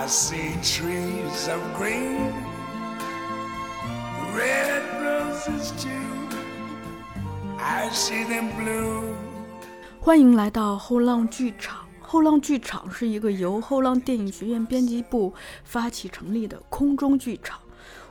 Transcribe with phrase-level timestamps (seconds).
[0.00, 2.32] I see trees of green,
[4.34, 5.90] red roses too.
[7.58, 9.12] I see them blue.
[10.00, 11.86] 欢迎来到后浪剧场。
[12.00, 15.34] 后浪剧场是一个由后浪电影学院编辑部
[15.64, 17.60] 发起成立的空中剧场。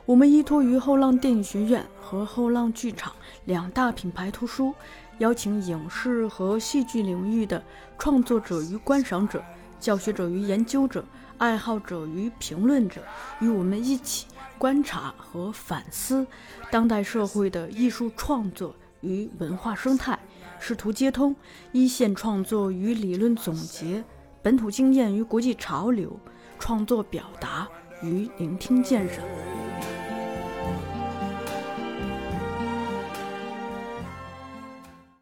[0.06, 3.12] 我们依托于后浪电影学院和后浪剧场
[3.46, 4.72] 两大品牌图书，
[5.18, 7.60] 邀请影视和戏剧领域的
[7.98, 9.42] 创作者与观赏者、
[9.80, 11.04] 教学者与研究者、
[11.40, 13.02] 爱好者与评论者，
[13.40, 14.26] 与我们一起
[14.58, 16.26] 观察和反思
[16.70, 20.18] 当代社会的艺术创作与文化生态。
[20.58, 21.34] 试图接通
[21.72, 24.04] 一线创作与理论总结、
[24.42, 26.14] 本土经验与国际潮流、
[26.58, 27.66] 创作表达
[28.02, 29.24] 与聆听鉴赏。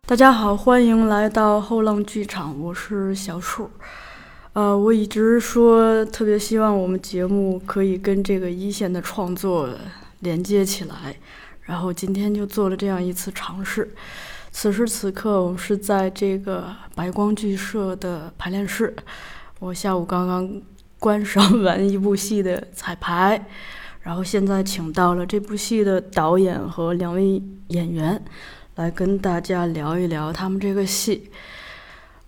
[0.04, 3.70] 大家好，欢迎来到后浪剧场，我是小树。
[4.58, 9.70] 呃，我一直说特别希望我们节目可以跟这个一线的创作
[10.18, 11.14] 连接起来，
[11.62, 13.88] 然后今天就做了这样一次尝试。
[14.50, 18.92] 此时此刻，我们是在这个白光剧社的排练室。
[19.60, 20.60] 我下午刚刚
[20.98, 23.46] 观赏完一部戏的彩排，
[24.02, 28.20] 然后现在请到了这部戏的导演和两位演员，
[28.74, 31.30] 来跟大家聊一聊他们这个戏。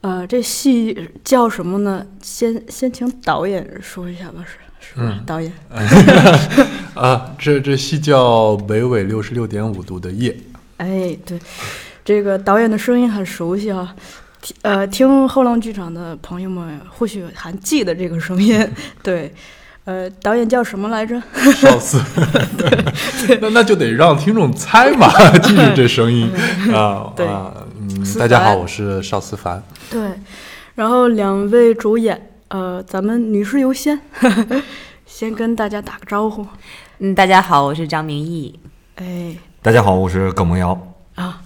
[0.02, 2.06] 呃，这戏叫什么呢？
[2.22, 5.20] 先先请导演说一下吧，是是吧？
[5.26, 5.52] 导演。
[6.94, 10.32] 啊，这这戏叫《北纬六十六点五度的夜》。
[10.78, 11.38] 哎，对。
[12.02, 13.94] 这个导演的声音很熟悉啊，
[14.62, 18.66] 呃，听后浪剧场的朋友们或许还记得这个声音。
[19.02, 19.32] 对，
[19.84, 21.22] 呃，导演叫什么来着？
[21.54, 22.00] 邵思。
[23.40, 26.28] 那那就得让听众猜嘛，记住这声音
[26.72, 27.12] 啊。
[27.14, 27.28] 对，
[28.02, 29.62] 嗯，大家好，我是邵思凡。
[29.90, 30.00] 对，
[30.74, 34.00] 然后两位主演，呃，咱们女士优先，
[35.04, 36.46] 先跟大家打个招呼。
[37.00, 38.58] 嗯，大家好，我是张明义。
[38.96, 40.94] 哎，大家好，我是耿梦瑶。
[41.16, 41.42] 啊。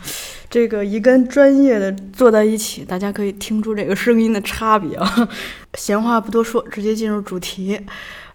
[0.49, 5.29] 这个一跟专业的坐在一起，大家可以听出这个声音的差别啊。
[5.75, 7.81] 闲话不多说，直接进入主题。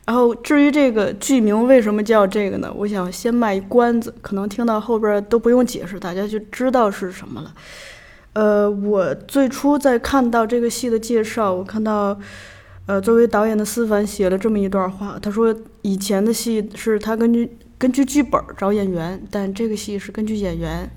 [0.05, 2.69] 然后至于这个剧名为什么叫这个呢？
[2.75, 7.53] 我想先卖一关子，可能听到后边都不用解释，大家就知道是什么了。
[8.33, 12.19] 呃，我最初在看到这个戏的介绍，我看到，
[12.85, 20.89] 呃，作为导演的思凡写了这么一段话，他说以前的戏是他根据根据剧本找演员，但这个戏是根据演员。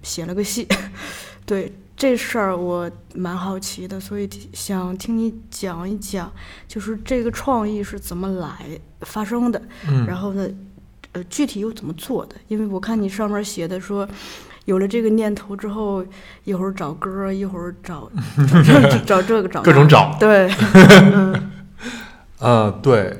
[0.00, 0.66] 写了个戏，
[1.44, 6.32] 对这事儿我蛮好奇的，所以想听你讲一讲，
[6.68, 9.60] 就是这个创意是怎么来发生的，
[10.06, 10.48] 然后呢，
[11.12, 12.36] 呃，具体又怎么做的？
[12.46, 14.08] 因为我看你上面写的说，
[14.68, 16.04] 有了这个念头之后，
[16.44, 18.10] 一会儿找歌，一会儿找
[19.06, 20.46] 找这个找各种找，对，
[22.38, 23.16] 呃，对，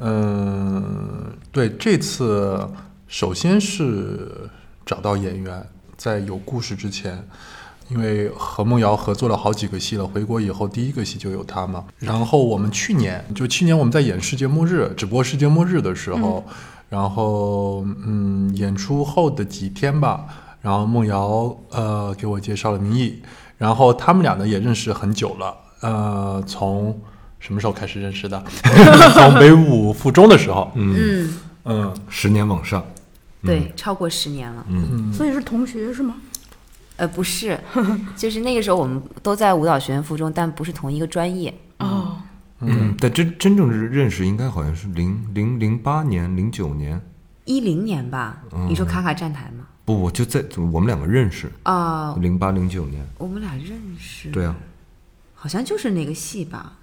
[0.00, 2.68] 嗯，对，这次
[3.08, 4.50] 首先是
[4.84, 5.66] 找到演员。
[5.96, 7.26] 在有故事之前，
[7.88, 11.84] 因为和梦瑶合作了好几个戏了，回国以后第一个戏就有她嘛。
[11.98, 16.44] 然后我们去年就去年我们在演《世界末日》直播《世界末日》的时候，
[16.90, 20.24] 然后嗯，演出后的几天吧，
[20.60, 23.22] 然后梦瑶呃给我介绍了明义，
[23.58, 27.00] 然后他们俩呢也认识很久了，呃，从
[27.38, 28.42] 什么时候开始认识的？
[29.14, 31.34] 从北舞附中的时候，嗯
[31.64, 32.84] 嗯，十年往上。
[33.42, 34.66] 对，超过十年了。
[34.68, 36.16] 嗯，所以是同学是吗？
[36.96, 37.58] 呃，不是，
[38.14, 41.54] 就是那个时候我们都在舞蹈学院附中，但不是同一个专业。
[41.78, 42.18] 哦，
[42.60, 47.00] 嗯，但真真正是认识应该好像是零零零八年、零九年、
[47.46, 48.42] 一零年吧？
[48.68, 49.64] 你说卡卡站台吗？
[49.94, 54.30] 不我，就在我们两个认识啊，零八零九年，我们俩认识。
[54.30, 54.56] 对啊，
[55.34, 56.74] 好像就是那个戏吧？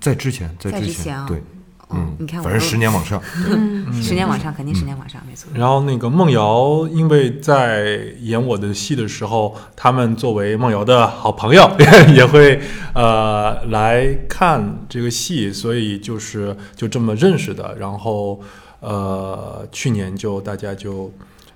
[0.00, 1.42] 在之前，在之前，对。
[1.90, 3.22] 嗯，你看，反正十年往上，
[4.02, 5.50] 十年往上，肯定十年往上，没错。
[5.54, 11.70] 然后那个梦瑶，因为在演我的戏的时候，他们作为梦瑶的好朋友，
[12.16, 12.60] 也会
[12.94, 17.76] 呃来看这个戏，所以就是就这么认识的。
[17.78, 18.40] 然后
[18.80, 21.12] 呃，去年就大家就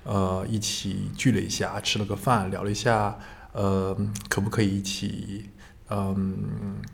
[0.09, 3.15] 呃一起聚了一下，吃了个饭，聊了一下，
[3.53, 3.95] 呃，
[4.27, 5.45] 可不可以一起？
[5.91, 6.35] 嗯，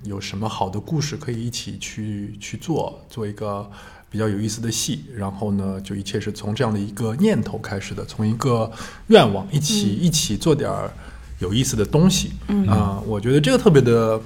[0.04, 3.70] 有什么好的故事可以一起去去做，做一个
[4.10, 5.06] 比较有意思的戏。
[5.14, 8.70] 然后呢，就一切是从这样的一个念头开始的，从一个
[9.08, 10.92] 愿望，一起一起做点儿
[11.40, 12.32] 有意思的东西。
[12.68, 14.20] 啊，我觉得这个特别的，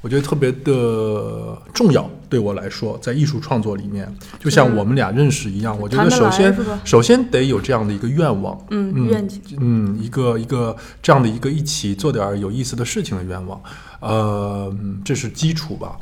[0.00, 2.08] 我觉得特别的重要。
[2.28, 4.08] 对我来说，在艺术创作里面，
[4.38, 13.60] 就像我们俩认识一样，我觉得首先首先得有这样的一个愿望，嗯，愿景，嗯，一个一个这样的一个一起做点有意思的事情的愿望。
[13.98, 14.72] 呃，
[15.04, 15.98] 这是基础吧，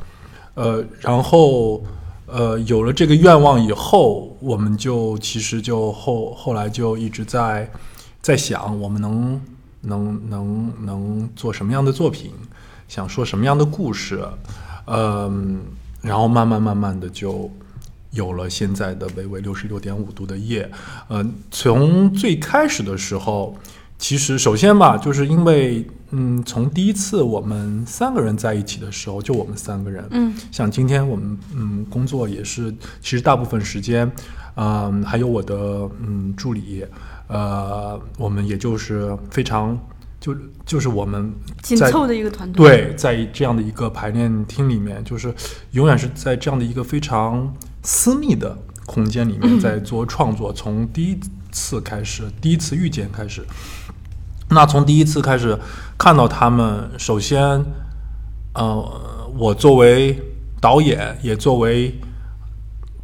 [0.53, 1.83] 呃，然后，
[2.27, 7.67] 呃有了这个愿望以后，我们就其实就后后来就一直在
[8.21, 9.41] 在想，我们能
[9.81, 12.31] 能能能做什么样的作品，
[12.89, 14.21] 想说什么样的故事，
[14.87, 15.61] 嗯，
[16.01, 17.49] 然后慢慢慢慢的就。
[18.11, 20.67] 有了现在的北纬六十六点五度的夜，
[21.09, 23.55] 嗯、从最开始的时候，
[23.99, 34.11] 其实首先吧，就是因为，嗯，从第一次我们三个人在一起的时候，就我们三个人，嗯，像今天我们，嗯，工作也是，其实大部分时间，
[34.55, 35.55] 嗯，还有我的，
[35.99, 36.83] 嗯，助理，
[37.27, 39.77] 呃，我们也就是非常，
[40.19, 40.35] 就
[40.65, 42.67] 就是我们在紧凑的一个团队。
[42.67, 45.33] 对，在这样的一个排练厅里面，就是
[45.71, 50.51] 永远是在这样的一个非常私密的空间里面在做创作。
[50.51, 51.19] 从第一
[51.51, 53.45] 次开始，第一次遇见开始，
[54.49, 55.57] 那从第一次开始
[55.97, 57.63] 看到他们，首先，
[58.53, 60.19] 呃，我作为
[60.59, 61.97] 导演，也作为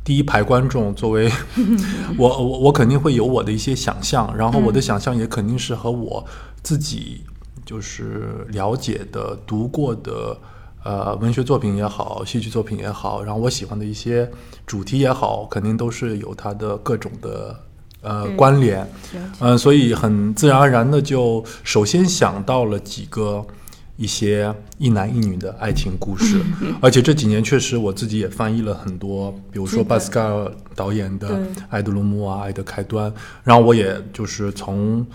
[0.05, 1.29] 第一排观众，作为
[2.15, 6.23] 我我我肯定会有我的一些想象，然后我的想象也肯定是和我
[6.61, 7.21] 自己
[7.65, 10.37] 就是了解的、读过的
[10.83, 14.29] 呃文学作品也好，戏剧作品也好，然后我喜欢的一些
[14.67, 17.59] 主题也好，肯定都是有它的各种的
[18.01, 18.87] 呃关联。
[19.39, 23.43] 嗯，所以很自然而然的就首先想到了几个
[23.97, 26.41] 一些一男一女的爱情故事，
[26.81, 31.29] 而且这几年确实我自己也翻译了很多，比如说巴斯卡尔导演的
[31.69, 33.09] 《爱的落幕》啊，《爱的开端》，
[33.43, 35.05] 然后我也就是从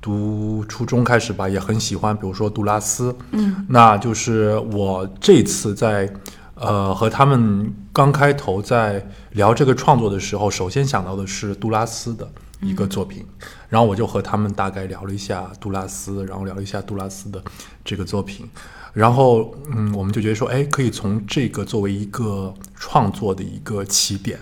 [0.00, 6.08] 读初中开始吧，也很喜欢，比如说杜拉斯，嗯，那就是我这次在
[6.54, 12.30] 呃和他们刚开头在聊这个创作的时候，首先想到的是杜拉斯的
[12.60, 13.24] 一个作品，
[13.68, 17.42] 然后我就和他们大概聊了一下杜拉斯，然后聊了一下杜拉斯的
[17.84, 18.48] 这个作品，
[18.92, 24.38] 然后嗯，我们就觉得说，哎，可以从这个作为一个创作的一个起点，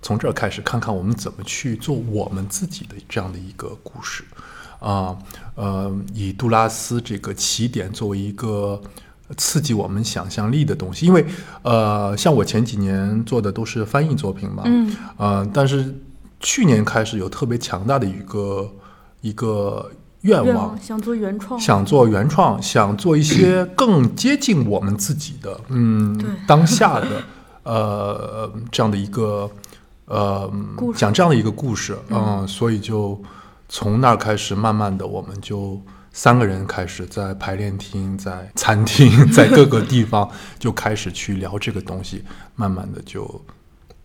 [0.00, 4.24] 从这儿开始看看我们怎么去做我们自己的这样的一个故事。
[4.78, 5.16] 啊，
[5.54, 8.80] 呃，以杜拉斯这个起点作为一个
[9.36, 11.24] 刺激我们想象力的东西，因为
[11.62, 15.92] 呃，像我前几年做的都是翻译作品嘛，嗯，呃，但是
[16.46, 18.72] 去年开始有特别强大的一个
[19.20, 19.90] 一个
[20.20, 26.16] 愿望想做原创，想做原创，想做一些更接近我们自己的， 嗯，
[26.46, 27.24] 当下的，
[27.64, 29.50] 呃，这样的一个，
[30.04, 30.48] 呃
[30.94, 33.20] 讲这样的一个故事，嗯，所以就
[33.68, 35.82] 从那儿开始，慢慢的，我们就
[36.12, 42.22] 三个人开始在排练厅、在餐厅、 在各个地方就开始去聊这个东西，
[42.54, 43.44] 慢慢的就，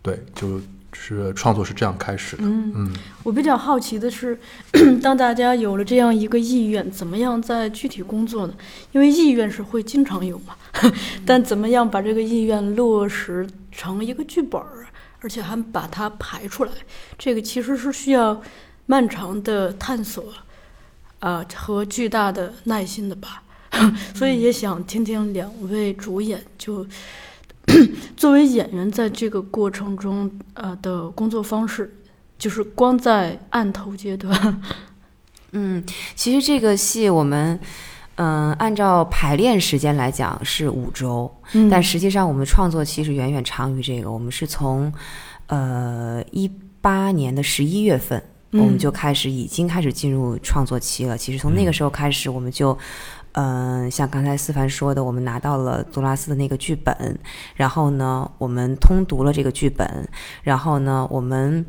[0.02, 0.60] 对，就
[0.92, 2.92] 是创作是这样开始的，嗯嗯
[3.22, 4.38] 我比较好奇的是，
[5.02, 8.54] 当大家有了这样一个意愿，怎么样在具体工作呢？
[8.92, 10.54] 因为意愿是会经常有嘛，
[11.24, 14.86] 但怎么样把这个意愿落实成一个剧本儿，
[15.20, 16.72] 而且还把它排出来，
[17.18, 18.40] 这个其实是需要
[18.86, 20.24] 漫长的探索，
[21.20, 23.42] 啊、和巨大的耐心的吧。
[24.14, 26.86] 所以也想听听两位主演就。
[28.16, 31.92] 作为演员，在这个过程中，呃的工作方式，
[32.38, 34.60] 就是光在案头阶段，
[35.52, 35.82] 嗯，
[36.14, 37.58] 其实这个戏我们，
[38.16, 44.10] 嗯、按照排练时间来讲是五周，嗯但实际上我们创作期是远远长于这个。
[44.10, 44.92] 我们是从，
[45.46, 51.16] 呃，一八年的十一月份，我们嗯就开始已经开始进入创作期了。
[51.16, 52.76] 其实从那个时候开始，我们就。
[53.32, 57.18] 嗯，像刚才思凡说的，我们拿到了杜拉斯的那个剧本，
[57.54, 60.08] 然后呢，我们通读了这个剧本，
[60.42, 61.64] 然后呢，我们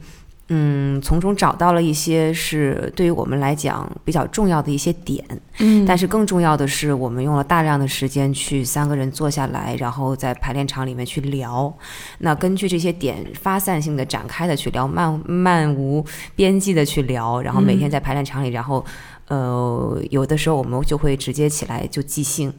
[0.50, 5.26] 嗯从中找到了一些是对于我们来讲比较重要的一些点，
[5.60, 11.74] 嗯但是更重要的是，我们用了大量的时间去三个人坐下来，然后在排练场里面去聊。
[12.20, 16.06] 那根据这些点发散性的展开的去聊，漫漫无
[16.36, 18.86] 边际的去聊，然后每天在排练场里，然后
[19.28, 22.54] 呃有的时候我们就会直接起来就即兴，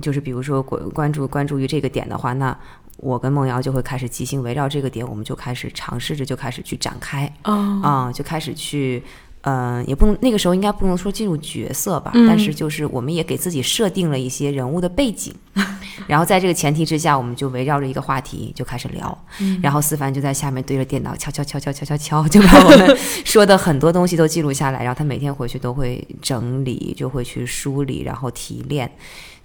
[0.00, 2.56] 就是比如说关关注关注于这个点的话，那
[2.98, 7.32] 我跟梦瑶就会开始即兴围绕这个点，我们就开始尝试着就开始去展开。
[7.42, 9.02] 啊啊、就开始去，
[9.42, 12.26] 嗯、也不能那个时候应该不能说进入角色吧，嗯。
[12.26, 15.34] 但是就是我们也给自己设定了一些人物的背景，
[16.06, 19.58] 然后在这个前提之下，我们就围绕着一个话题就开始聊，嗯。
[19.62, 28.90] 然后思凡就在下面对着电脑敲敲敲敲敲敲敲，就把我们 说的很多东西都记录下来，然后他每天回去都会整理，就会去梳理，然后提炼，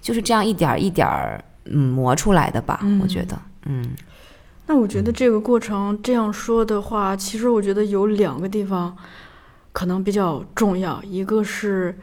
[0.02, 3.90] 就是这样一点儿一点儿嗯磨出来的吧，我觉得，嗯。
[4.66, 8.96] 那我觉得这个过程这样说的话，其实我觉得有两个地方
[9.74, 11.98] 可能比较重要，一个是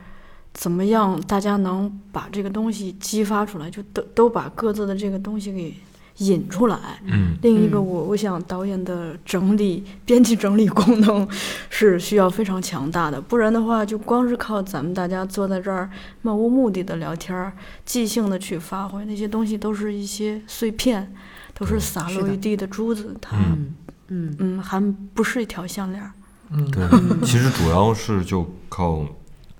[0.53, 5.73] 怎么样大家能把这个东西激发出来，就都都把各自的这个东西给
[6.17, 6.77] 引出来。
[7.05, 11.25] 嗯，另一个我我想导演的整理编辑整理功能
[11.69, 15.89] 是需要非常强大的，不然的话就光是靠咱们大家坐在这儿
[16.21, 17.53] 漫无目的的聊天儿，
[17.85, 21.15] 即兴的去发挥那些东西都是一些碎片，
[21.53, 23.73] 都是洒落一地的珠子，它嗯
[24.09, 26.11] 嗯嗯还不是一条项链
[26.51, 26.65] 儿。
[26.71, 26.85] 对，
[27.25, 29.05] 其实主要是就靠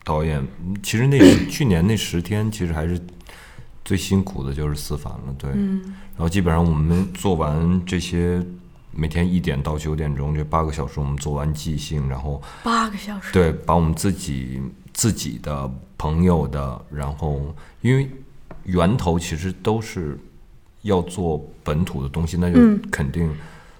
[0.04, 0.40] 导演。
[0.66, 3.00] 嗯其实那去年那十天，其实还是
[3.86, 5.36] 最辛苦的，就是思凡了。
[5.38, 5.82] 对，嗯
[6.16, 8.44] 然后基本上我们做完这些，
[8.92, 14.62] 每天一点到九点钟这八个小时，我们做完即兴，然后八个小时，对，把我们自己
[14.94, 18.10] 自己的朋友的，然后因为
[18.66, 20.18] 源头其实都是
[20.82, 23.32] 要做本土的东西，那就嗯肯定、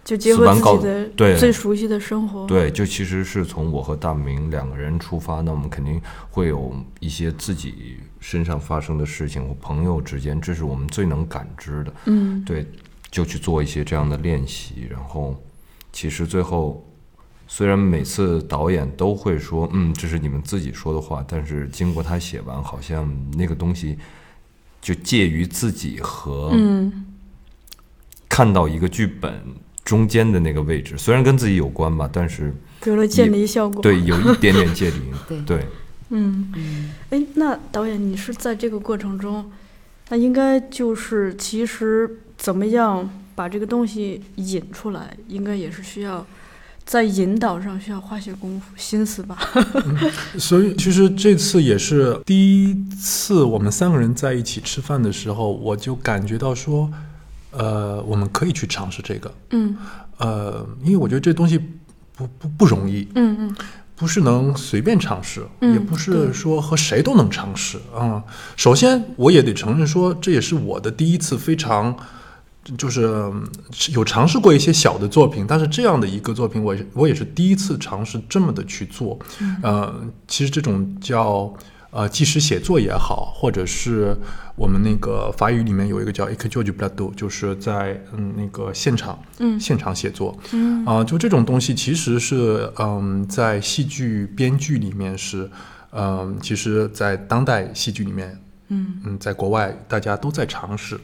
[0.04, 2.46] 就结合自己的对最熟悉的生活。
[2.48, 11.94] 对，就其实是从我和大明两个人出发，那我们肯定会有一些自己身上发生的事情，或朋友之间，这是我们最能感知的。
[12.06, 12.66] 嗯对，
[13.10, 15.36] 就去做一些这样的练习，然后
[15.92, 16.86] 其实最后。
[17.54, 23.98] 虽然每次导演都会说，嗯，这是你们自己说的话，但是经过他写完，好像那个东西
[24.82, 27.08] 就介于自己和嗯
[28.30, 29.44] 看到一个剧本
[29.84, 32.54] 中间的那个位置，虽然跟自己有关吧，但是
[32.86, 33.82] 有了渐离效果。
[33.82, 35.00] 对有一点点介离。
[35.28, 35.68] 对 对，
[36.10, 39.52] 嗯，哎，那导演，你是在这个过程中，
[40.10, 46.26] 那应该就是其实怎么样把这个东西引出来，应该也是需要
[46.84, 49.38] 在引导上需要花些功夫心思吧？
[50.38, 56.92] 所以其实这次也是第一次我们三个人在一起吃饭的时候，我就感觉到说，
[57.52, 59.78] 呃，我们可以去尝试这个，嗯。
[60.18, 61.58] 呃，因为我觉得这东西
[62.16, 63.56] 不不不容易，嗯嗯。
[63.96, 68.24] 不是能随便尝试，嗯也不是说和谁都能尝试啊、
[68.56, 71.96] 首先，我也得承认说，这也是我的第一次非常，
[72.76, 73.48] 就是嗯
[73.94, 79.20] 有尝试过一些小的作品，但是这样的一个作品，我也我也是第一次尝试这么的去做。
[79.62, 79.94] 呃，
[80.28, 81.54] 其实这种叫
[81.92, 84.18] 呃即时写作也好，或者是
[84.56, 90.38] 我们那个法语里面有一个叫 e c j o j p l a t o 就是在嗯那个现场嗯现场写作。
[90.54, 95.50] 嗯啊、就这种东西其实是嗯，在戏剧编剧里面是，
[95.92, 101.00] 嗯，其实，在当代戏剧里面，嗯嗯，在国外大家都在尝试，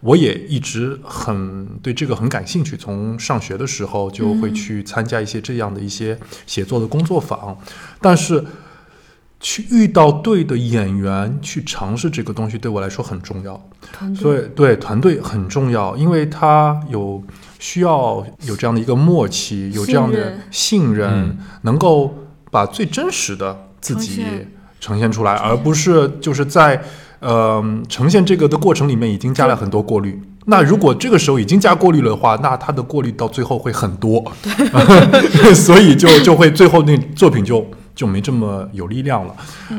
[0.00, 2.76] 我也一直很对这个很感兴趣。
[2.76, 7.56] 从上学的时候就会去参加一些这样的一些写作的工作坊，
[8.00, 8.44] 但是
[9.42, 13.60] 去遇到对的演员去尝试这个东西，对我来说很重要。
[13.90, 14.22] 团队。
[14.22, 17.20] 所以对团队很重要，因为他有
[17.58, 21.38] 需要有这样的一个默契，有这样的信任，嗯。
[21.62, 22.14] 能够
[22.52, 24.48] 把最真实的自己呈现
[24.80, 26.80] 呈现出来，而不是就是在
[27.18, 30.22] 呃呈现这个的过程里面已经加了很多过滤。
[30.46, 34.32] 那如果这个时候已经加过滤了的话，那它的过滤到最后会很多，
[35.54, 39.34] 所以就就会最后那作品就就没这么有力量了。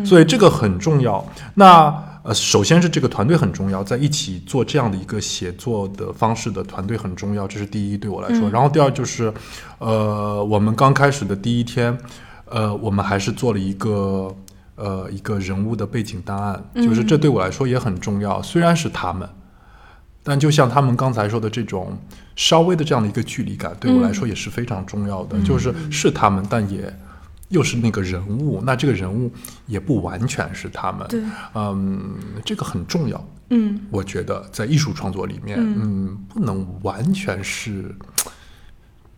[0.06, 1.26] 所以这个很重要。
[1.56, 1.94] 那
[2.24, 8.50] 呃，首先是这个团队很重要，在一起做这样的一个写作的方式的团队很重要，这是第一对我来说。
[8.50, 9.34] 嗯然后第二就是，
[9.80, 11.98] 呃，我们刚开始的第一天，
[12.46, 14.34] 呃，我们还是做了一个
[14.76, 18.42] 呃一个人物的背景档案，就是这对我来说也很重要。
[18.42, 19.28] 虽然是他们，
[20.24, 21.98] 但就像他们刚才说的这种
[22.38, 25.38] 稍微的这样的一个距离感，对我来说也是非常重要的。
[25.42, 26.82] 就是是他们，但也
[27.54, 29.32] 又是那个人物，那这个人物
[29.68, 31.08] 也不完全是他们。
[31.08, 31.22] 对，
[31.54, 33.24] 嗯，这个很重要。
[33.50, 37.96] 嗯我觉得在艺术创作里面，嗯不能完全是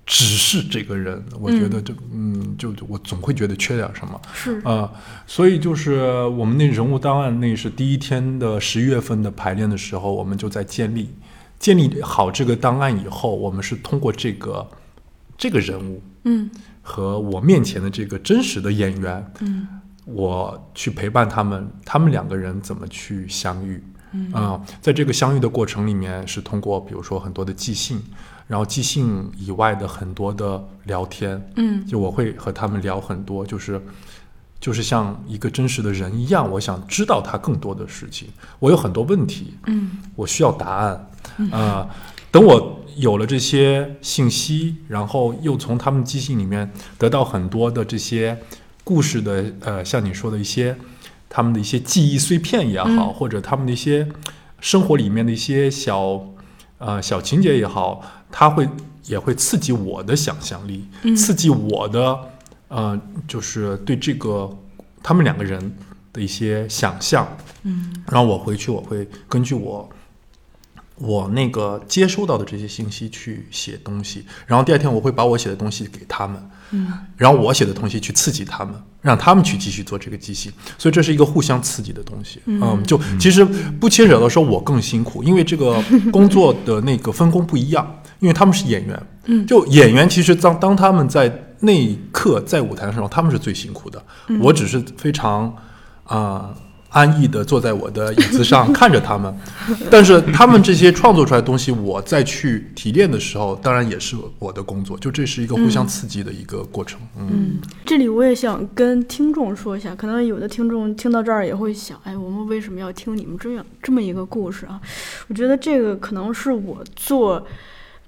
[0.05, 1.23] 只是这个人。
[1.39, 4.21] 我觉得这，嗯，就就我总会觉得缺点什么。
[4.33, 4.91] 是啊、
[5.25, 11.09] 所以就是我们那人物档案，那是第一天的十一月份的排练的时候，我们就在建立
[11.57, 14.67] 建立好这个档案以后，我们是通过这个
[15.37, 16.49] 这个人物嗯
[16.87, 19.67] 和我面前的这个真实的演员，嗯
[20.05, 23.83] 我去陪伴他们，他们两个人怎么去相遇。
[24.11, 27.99] 嗯啊、在这个相遇的过程里面，是通过比如说很多的即兴，
[28.47, 33.81] 然后即兴以外的很多的聊天，嗯就我会和他们聊很多，就是
[34.59, 38.29] 就是像一个真实的人一样，我想知道他更多的事情。
[38.59, 41.09] 我有很多问题，嗯我需要答案。
[41.51, 41.89] 啊、
[42.31, 48.37] 等我有了这些信息，然后又从他们即兴里面得到很多的这些
[48.83, 50.75] 故事的，呃，像你说的一些
[51.27, 53.13] 他们的一些记忆碎片也好，嗯。
[53.13, 54.07] 或者他们的一些
[54.59, 56.25] 生活里面的一些小
[56.77, 58.67] 呃小情节也好，它会
[59.05, 61.15] 也会刺激我的想象力，嗯。
[61.15, 62.17] 刺激我的
[62.69, 64.49] 呃，就是对这个
[65.03, 65.75] 他们两个人
[66.13, 67.27] 的一些想象。
[67.63, 67.93] 嗯。
[68.07, 69.89] 然后我回去我会根据我
[70.97, 76.87] 我那个接收到的这些信息去写东西，然后第二天我会把我写的东西给他们，嗯，
[77.17, 85.83] 然后我写的东西去刺激他们，让他们去继续做这个机器，所以这是一个互相刺激的东西，嗯，就其实不牵扯到说我更辛苦，因为这个
[86.13, 87.85] 工作的那个分工不一样，
[88.19, 94.01] 因为他们是演员，嗯，就演员其实当当他们在那一刻在舞台上，他们是最辛苦的，
[94.39, 95.53] 我只是非常
[96.05, 96.55] 啊。
[96.95, 99.37] 安逸的坐在我的椅子上看着他们，
[99.91, 104.97] 但是他们这些创作出来的东西，我再去提炼的时候，当然也是我的工作。
[104.97, 106.97] 就这是一个互相刺激的一个过程。
[107.19, 114.79] 嗯，这里我也想跟听众说一下，可能有的听众听到这儿也会想，哎，我们为什么要听你们这样这么一个故事啊？
[115.27, 117.45] 我觉得这个可能是我做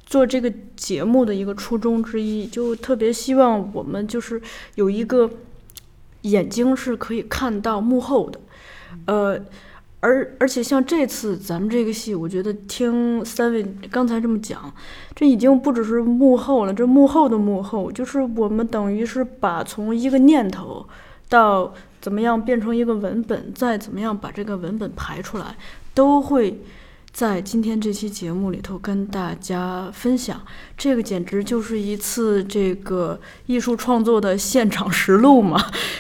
[0.06, 4.42] 做这个节目的一个初衷之一，就特别希望我们就是
[4.76, 5.30] 有一个
[6.22, 8.40] 眼睛是可以看到幕后的。
[9.08, 9.38] 呃，
[10.00, 14.72] 而而且像这次咱们这个戏，我觉得听三位刚才这么讲，
[15.16, 20.88] 这已经不只是幕后了，这幕后的幕后，就是我们等于是把从一个念头
[21.28, 25.56] 到怎么样变成一个文本，再怎么样把这个文本排出来，
[25.94, 26.62] 都会。
[27.18, 30.40] 在今天这期节目里头跟大家分享，
[30.78, 35.60] 这个简直就是一次这个艺术创作的现场实录嘛，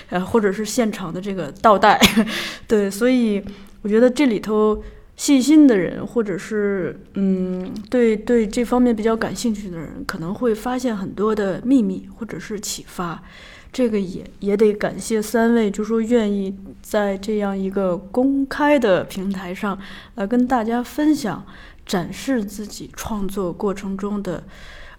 [0.09, 1.99] 呃，或者是现场的这个倒带，
[2.67, 3.43] 对，所以
[3.81, 4.83] 我觉得这里头
[5.15, 13.23] 细心的人，或者是嗯，对对这方面比较感兴趣的人，可能会发现很多的秘密或者是启发。
[13.71, 19.77] 这个也也得感谢三位，就说愿意在这样一个公开的平台上
[20.15, 21.45] 来跟大家分享、
[21.85, 24.43] 展示自己创作过程中的，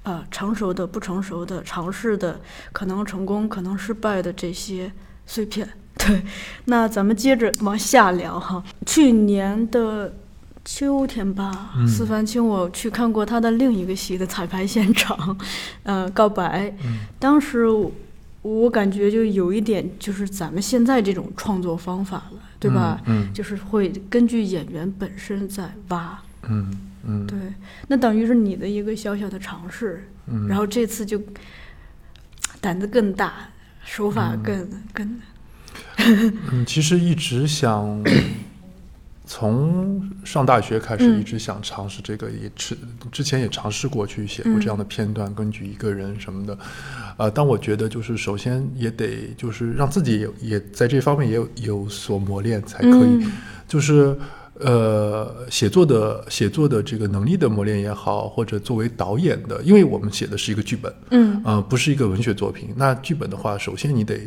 [0.05, 2.41] 呃，成熟的、不成熟的、尝试的、
[2.73, 4.93] 可能成功、可能失败的这些
[5.27, 5.69] 碎片。
[5.99, 6.23] 对，
[6.67, 8.63] 那咱们接着往下聊哈。
[8.87, 10.15] 去年的
[10.65, 15.37] 秋天吧，四凡请我去看过他的另一个戏的彩排现场，
[15.83, 16.73] 呃，告白。
[17.19, 17.67] 当时。
[18.43, 23.01] 我感觉就有一点，就是咱们现在这种创作方法了，对吧？
[23.07, 26.19] 嗯，就是会根据演员本身在挖。
[26.49, 26.71] 嗯
[27.05, 27.39] 嗯，对，
[27.89, 30.09] 那等于是你的一个小小的尝试。
[30.27, 31.21] 嗯，然后这次就
[32.61, 33.51] 胆子更大，
[33.85, 35.21] 手法更更。
[35.97, 38.03] 嗯，其实一直想。
[39.31, 42.75] 从上大学开始，一直想尝试这个，也之
[43.13, 46.59] 之前也尝试过去写过这样的片段，根据一个人什么的，
[47.19, 53.29] 呃，但我觉得就是首先也得就是让自己也在这方面也有有所磨练才可以，
[53.69, 54.17] 就是
[54.61, 64.19] 呃写作的写作的这个能力的磨练也好，或者作为导演的，因为我们写的是一个剧本，嗯，呃，不是一个文学作品，那剧本的话，首先你得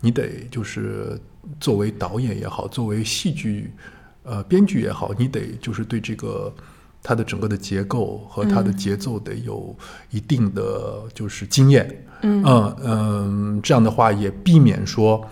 [0.00, 1.20] 你得就是
[1.60, 3.70] 作为导演也好，作为戏剧。
[4.28, 6.54] 呃，编剧也好，你得就是对这个
[7.02, 9.74] 它的整个的结构和它的节奏得有
[10.10, 12.44] 一定的就是经验，嗯
[12.82, 15.26] 嗯，这样的话也避免说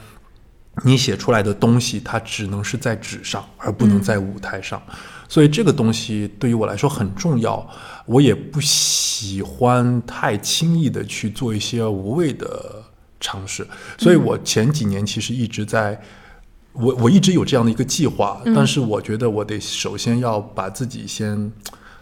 [0.82, 4.80] 你写出来的东西它只能是在纸上，而不能在舞台上。
[5.28, 7.68] 所以这个东西对于我来说很重要，
[8.06, 12.82] 我也不喜欢太轻易的去做一些无谓的
[13.20, 13.66] 尝试。
[13.98, 16.00] 所以我前几年其实一直在。
[16.78, 21.50] 我我一直有这样的一个计划，但是我觉得我得首先要把自己先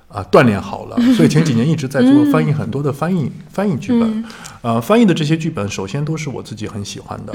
[0.09, 4.25] 啊锻炼好了， 所以前几年一直在做翻译很多的翻译翻译剧本，
[4.63, 7.33] 呃，翻译的这些剧本首先都是我自己很喜欢的，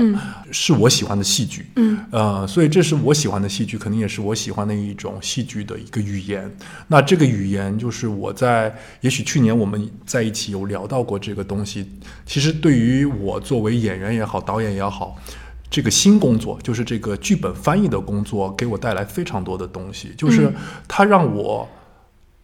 [0.52, 1.66] 是我喜欢的戏剧，
[2.12, 6.50] 呃，所以这是我喜欢的戏剧，肯定也是我喜欢的一种戏剧的一个语言。
[6.88, 11.86] 那这个语言就是我在也许去年我们在一起有聊到过这个东西，
[12.26, 15.18] 其实对于我作为演员也好，导演也好。
[15.70, 20.12] 这个新工作就是这个剧本翻译的工作，给我带来非常多的东西。
[20.18, 20.52] 就是
[20.88, 21.70] 它让我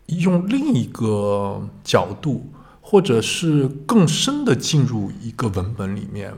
[0.08, 6.32] 用另一个角度，或者是更深的进入一个文本里面，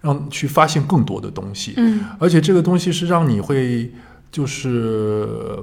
[0.00, 1.74] 让去发现更多的东西。
[1.76, 3.92] 嗯，而且这个东西是让你会，
[4.32, 5.62] 就是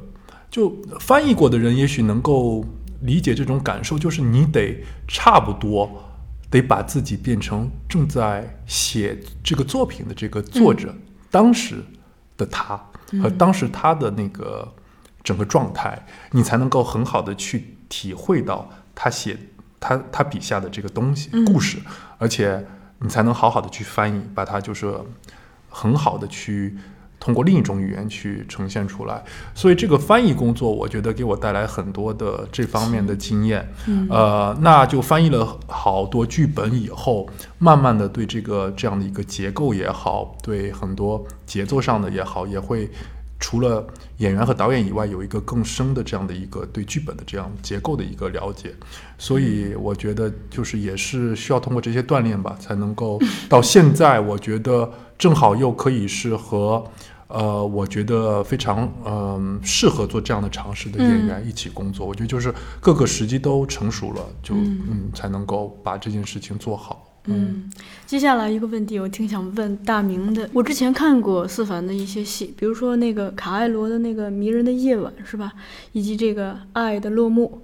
[0.49, 2.63] 就翻译过的人也许能够
[3.01, 5.91] 理解这种感受，就是你得差不多。
[6.49, 10.93] 得把自己变成正在写这个作品的这个作者，
[11.29, 11.83] 当时
[12.37, 12.75] 的他
[13.21, 14.73] 和当时他的那个
[15.23, 19.37] 整个状态，你才能够很好的去体会到他写
[19.79, 21.77] 他他笔下的这个东西故事，
[22.17, 22.65] 而且
[22.99, 24.93] 你才能好好的去翻译，把它就是
[25.69, 26.77] 很好的去。
[27.19, 29.21] 通过另一种语言去呈现出来，
[29.53, 33.67] 所以这个翻译工作，我觉得给我带来很多的这方面的经验。
[34.09, 37.27] 呃，那就翻译了好多剧本以后，
[37.57, 42.89] 慢慢的对这个这样的一个结构也好，对很多节奏上的也好，也会
[43.37, 43.85] 除了
[44.17, 48.73] 演员和导演以外，有一个更深的这样的一个对剧本的这样结构的一个了解，
[49.17, 56.81] 所以我觉得就是也是需要通过这些锻炼吧，才能够到现在，我觉得正好又可以是和。
[57.29, 62.05] 呃，我觉得非常嗯、适合做这样的尝试的演员一起工作。
[62.05, 67.05] 我觉得就是各个时机都成熟了，就嗯才能够把这件事情做好。
[67.25, 67.69] 嗯，
[68.07, 70.49] 接下来一个问题，我挺想问大明的。
[70.53, 75.53] 我之前看过思凡的一些戏，比如说那个卡艾罗的那个《迷人的夜晚》，是吧？
[75.91, 77.61] 以及这个《爱的落幕》。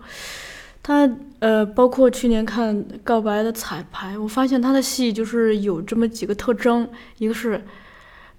[0.84, 7.60] 他呃，包括去年看《告白的彩排》，我发现他的戏就是有这么几个特征，一个是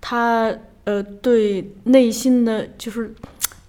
[0.00, 0.54] 他
[0.87, 3.14] 呃对内心的就是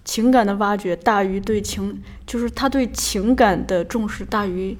[0.04, 4.76] 情感的挖掘大于对情，就是他对情感的重视大于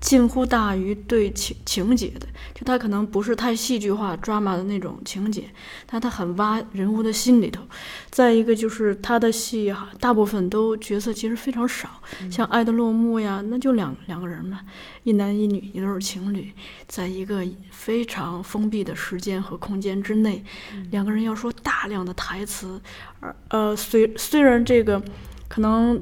[0.00, 5.44] 近乎大于对情情节的，就他可能不是太戏剧化、drama 的那种情节，
[5.86, 7.62] 但他很挖人物的心里头。
[8.08, 14.60] 再一个就是他的戏哈，大部分都角色其实非常少，像《爱的落幕》呀，那就两两个人嘛，
[15.02, 16.52] 一男一女，一对儿情侣，
[16.86, 20.44] 在一个非常封闭的时间和空间之内，
[20.90, 22.80] 两个人要说大量的台词，
[23.18, 25.02] 而呃，虽虽然这个
[25.48, 26.00] 可能。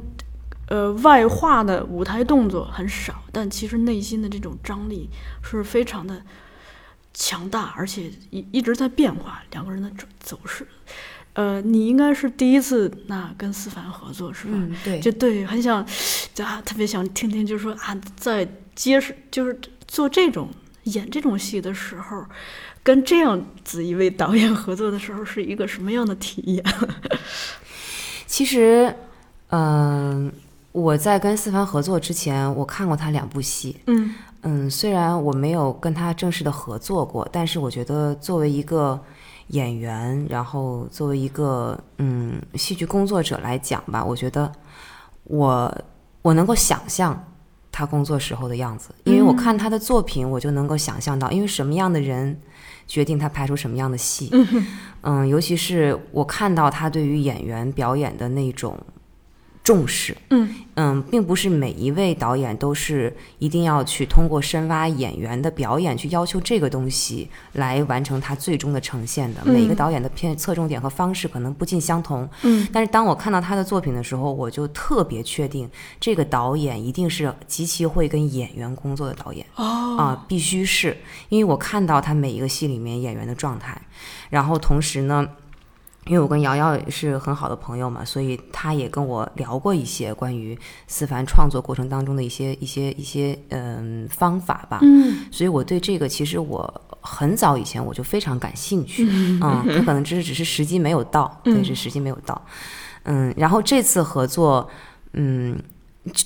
[0.68, 5.08] 呃，外化的舞台动作很少，但其实内心的这种张力
[5.42, 6.20] 是非常的
[7.14, 9.42] 强大，而且一一直在变化。
[9.52, 10.66] 两个人的走走势，
[11.34, 14.52] 呃，你应该是第一次那跟思凡合作是吧？
[14.54, 15.82] 嗯，对，就对，很想，
[16.42, 20.50] 啊，特别想听听，就是说啊，在接受就是做这种
[20.84, 22.24] 演这种戏的时候，
[22.82, 26.64] 跟这样子一位导演合作的时候，是一个什么样的体验？
[28.26, 28.94] 其实，
[29.50, 30.32] 嗯、
[30.76, 33.80] 我在跟思凡合作之前，我看过他两部戏。
[33.86, 39.00] 嗯嗯，虽然我没有跟他正式的合作过，但是我觉得作为一个
[39.46, 44.52] 演员，然后作为一个嗯戏剧工作者来讲吧，我觉得
[45.24, 45.74] 我
[46.20, 47.24] 我能够想象
[47.72, 52.38] 他工作时候的样子，因为我看他的作品，我就能够想象到，因为什么样的人
[52.86, 54.30] 决定他拍出什么样的戏。
[55.00, 58.78] 嗯，尤其是我看到他对于演员表演的那种
[59.66, 60.16] 重视。
[60.30, 69.40] 嗯嗯，并不是每一位导演都是一定要去通过深挖演员的表演去要求这个东西来完成他最终的呈现的。
[69.46, 72.28] 每一个导演的片侧重点和方式可能不尽相同。
[72.42, 79.44] 嗯但是当我看到他的作品的时候，我就特别确定这个导演一定是极其会跟演员工作的导演。
[79.56, 80.94] 哦啊，必须是
[81.30, 83.80] 因为我看到他每一个戏里面演员的状态，
[84.28, 85.26] 然后同时呢，
[86.06, 95.26] 因为我跟瑶瑶也是很好的朋友嘛，所以她也跟我聊过一些关于思凡创作过程当中的一些一些一些嗯方法吧，嗯。
[95.32, 99.40] 所以我对这个其实我很早以前我就非常感兴趣，嗯，
[99.76, 102.40] 他可能只是只是时机没有到，对，是时机没有到，
[103.04, 104.68] 嗯，然后这次合作，
[105.12, 105.58] 嗯，
[106.12, 106.24] 就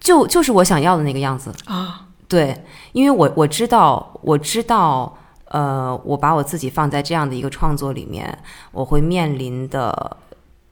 [0.00, 2.04] 就就是我想要的那个样子，啊。
[2.28, 2.62] 对，
[2.92, 5.16] 因为我我知道，我知道，
[5.48, 8.38] 呃，我把我自己放在这样的一个创作里面，
[8.72, 10.16] 我会面临的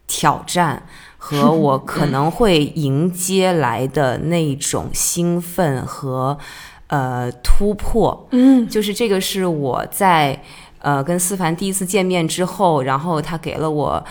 [0.07, 0.83] 挑战
[1.19, 6.39] 和 我可能会迎接来的那种兴奋和
[6.89, 8.69] 呃突破，嗯。
[8.69, 10.41] 就是这个是我在
[10.81, 14.05] 呃跟思凡第一次见面之后，然后他给了我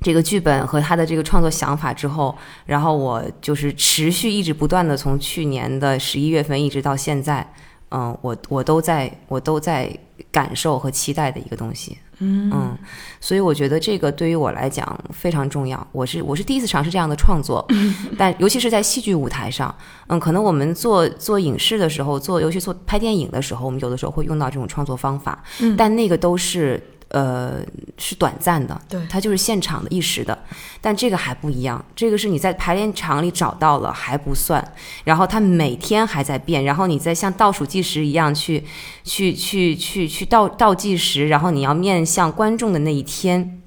[0.00, 7.50] 这个剧本和他的这个创作想法之后，然后我就是持续一直不断的从去年的十一月份一直到现在，
[7.94, 9.96] 嗯，我我都在我都在
[10.32, 11.96] 感受和期待的一个东西。
[12.18, 12.76] 嗯，
[13.20, 15.84] 所以我觉得这个对于我来讲非常重要。
[15.92, 17.64] 我是我是第一次尝试这样的创作，
[18.18, 19.72] 但尤其是在戏剧舞台上，
[20.06, 26.82] 嗯，可能我们做做影视的时候，做尤其做拍电影的时候，我们有的时候会用到这种创作方法，嗯但那个都是
[27.14, 27.62] 呃
[27.96, 30.36] 是短暂的，对它就是现场的一时的。
[30.80, 34.62] 但这个还不一样，这个是你在排练场里找到了还不算，
[35.04, 38.64] 然后它每天还在变，然后你在像倒数计时一样去
[39.04, 43.60] 去去去去倒倒计时，然后你要面向观众的那一天。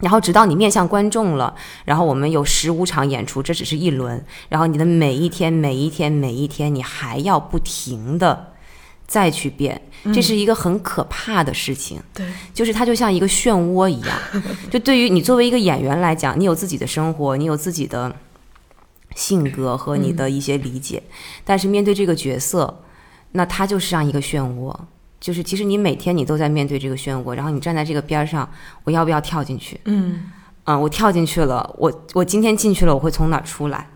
[0.00, 1.52] 然后直到你面向观众了，
[1.84, 4.24] 然后我们有十五场演出，这只是一轮。
[4.48, 8.52] 然后你的每一天、每一天、每一天，你还要不停的
[9.08, 9.80] 再去变，
[10.12, 11.98] 这是一个很可怕的事情。
[12.12, 14.18] 对，就是它就像一个漩涡一样。
[14.70, 18.14] 就对于你作为一个演员来讲，你有自己的生活，你有自己的
[19.14, 21.02] 性格和你的一些理解，
[21.42, 22.82] 但是面对这个角色，
[23.32, 24.76] 那它就是像一个漩涡。
[25.18, 28.48] 就是其实你每天你都在面对这个漩涡，然后你站在这个边儿上，
[28.84, 29.80] 我要不要跳进去？
[29.86, 30.30] 嗯
[30.64, 33.88] 嗯，我跳进去了，我我今天进去了，我会从哪儿出来？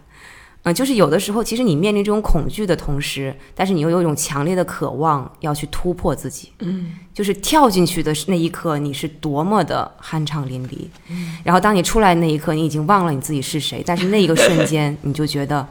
[0.64, 6.52] 嗯，就是有的时候，其实你面临这种恐惧的同时，但是你又有一种强烈的渴望要去突破自己。
[6.60, 10.86] 嗯，就是跳进去的那一刻，你是多么的酣畅淋漓。
[11.08, 15.66] 嗯，然后当你出来那一刻，你已经忘了你自己是谁，但是那一个瞬间， 你就觉得，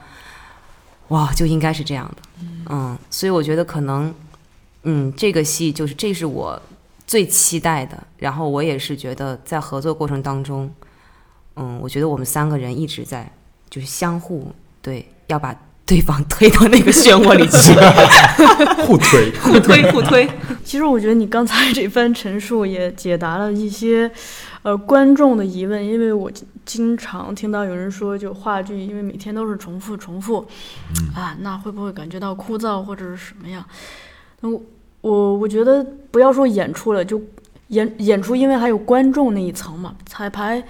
[1.08, 2.47] 哇，就应该是这样的。
[2.69, 4.13] 嗯，所以我觉得可能，
[4.84, 6.62] 嗯，这个戏就是这是我
[7.08, 7.97] 最期待的。
[8.17, 10.69] 然后我也是觉得在合作过程当中，
[11.56, 13.32] 嗯，我觉得我们三个人一直在
[13.69, 14.51] 就是相互
[14.82, 17.74] 对要把对方推到那个漩涡里去，
[18.84, 19.30] 互推。
[19.41, 20.30] 互推互推。
[20.63, 24.10] 其实我觉得你刚才这番陈述也解答了一些，
[24.62, 25.86] 呃，观众的疑问。
[25.86, 30.48] 因为我经经常听到有人说，就话剧，因为每天都是重复重复，
[31.13, 33.65] 啊，那会不会感觉到枯燥或者是什么呀？
[34.39, 34.62] 那我
[35.02, 37.22] 我我觉得不要说演出了，就
[37.67, 40.63] 演演出，因为还有观众那一层嘛，彩排，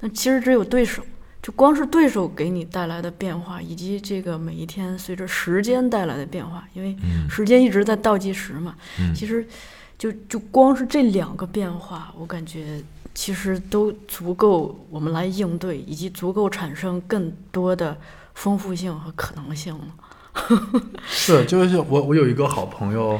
[0.00, 1.02] 那其实只有对手。
[1.48, 6.94] 就光是对手给你带来的变化，以及这个每一天随着时间带来的变化，因为
[7.26, 8.74] 时间一直在倒计时嘛。
[9.16, 9.48] 其实
[9.96, 12.82] 就就光是这两个变化，我感觉
[13.14, 17.96] 其实都足够我们来应对，以及足够产生更多的
[18.34, 20.82] 丰富性和可能性了。
[21.08, 23.18] 是，就是我我有一个好朋友，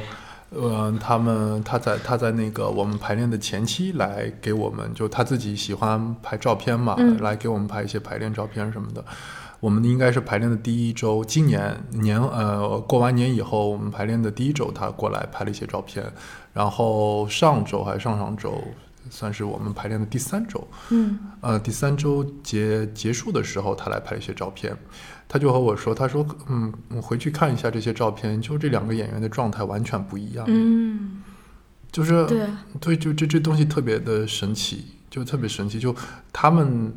[0.51, 9.03] 呃，他们他在他在那个我们排练的前期来给我们，就他自己喜欢拍照片嘛，嗯来给我们拍一些排练照片什么的。
[9.59, 16.03] 我们应该是排练的第一周，今年年呃过完年以后，我们排练的第一周，他过来拍了一些照片。
[16.53, 18.63] 然后上周还是上上周，
[19.09, 24.75] 算是我们排练的第三周，嗯呃，第三周结结束的时候，他来拍了一些照片，
[25.31, 31.21] 他就和我说，他说，嗯，我回去看一下这些照片，就这两个演员的状态完全不一样，嗯，
[31.91, 32.47] 就是对，
[32.81, 35.95] 对，就这这东西特别的神奇，就特别神奇，就
[36.33, 36.91] 他们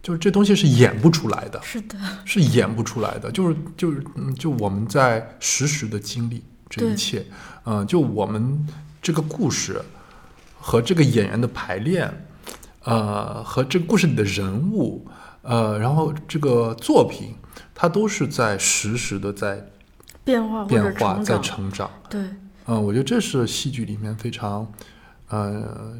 [0.00, 7.26] 就这东西是演不出来的，是的，是演不出来的，就是就是嗯，就我们在实时的经历这一切，
[7.64, 8.64] 嗯、就我们
[9.02, 9.82] 这个故事
[10.60, 12.26] 和这个演员的排练，
[12.84, 15.06] 呃，和这个故事里的人物，
[15.44, 17.34] 呃，然后这个作品，
[17.74, 19.64] 它都是在实时的在
[20.24, 22.20] 变化变化，在成长，对，
[22.66, 24.66] 嗯、我觉得这是戏剧里面非常，
[25.28, 25.94] 呃，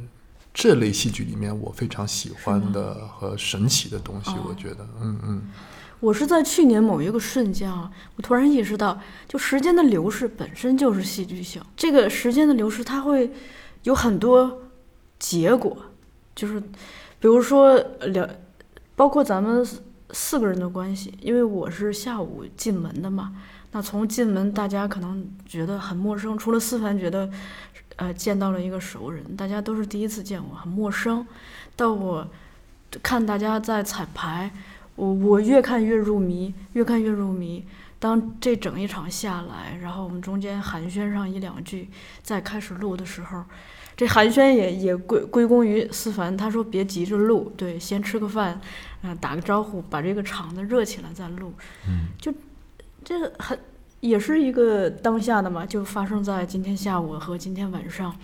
[0.52, 4.30] 这类戏剧里面我非常喜欢的和神奇的东西。
[4.30, 5.42] 哦我觉得，嗯嗯。
[6.00, 11.62] 我是在去年某一个瞬间啊，我突然意识到，就时间的流逝本身就是戏剧性。
[11.76, 13.30] 这个时间的流逝，它会
[13.84, 14.60] 有很多
[15.18, 15.76] 结果，
[16.34, 18.28] 就是比如说呃两，
[18.96, 19.66] 包括咱们
[20.10, 23.34] 四个人的关系，因为我是下午进门的嘛，
[23.72, 27.28] 那从进门大家可能觉得很陌生，除了思凡觉得，
[27.96, 31.26] 呃，见到了一个熟人，大家都是第一次见我，很陌生，
[31.74, 32.26] 到我
[33.02, 34.50] 看大家在彩排。
[34.96, 37.66] 我我越看越入迷，越看越入迷。
[37.98, 41.90] 当这整一场下来，然后我们中间寒暄上一两句，
[42.22, 43.42] 再开始录的时候，
[43.96, 48.60] 这寒暄也也归归功于思凡，他说别急着录，对，先吃个饭，
[49.02, 51.52] 啊、打个招呼，把这个场子热起来再录。
[51.88, 52.32] 嗯，就
[53.04, 53.58] 这个很
[54.00, 58.14] 也是一个当下的嘛，就发生在今天下午和今天晚上，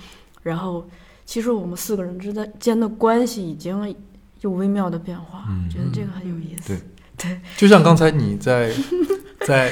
[0.42, 0.88] 然后
[1.24, 3.94] 其实我们四个人之间的关系已经
[4.40, 6.76] 有微妙的变化，觉得这个很有意思。
[7.16, 8.74] 对就像刚才你在
[9.46, 9.70] 在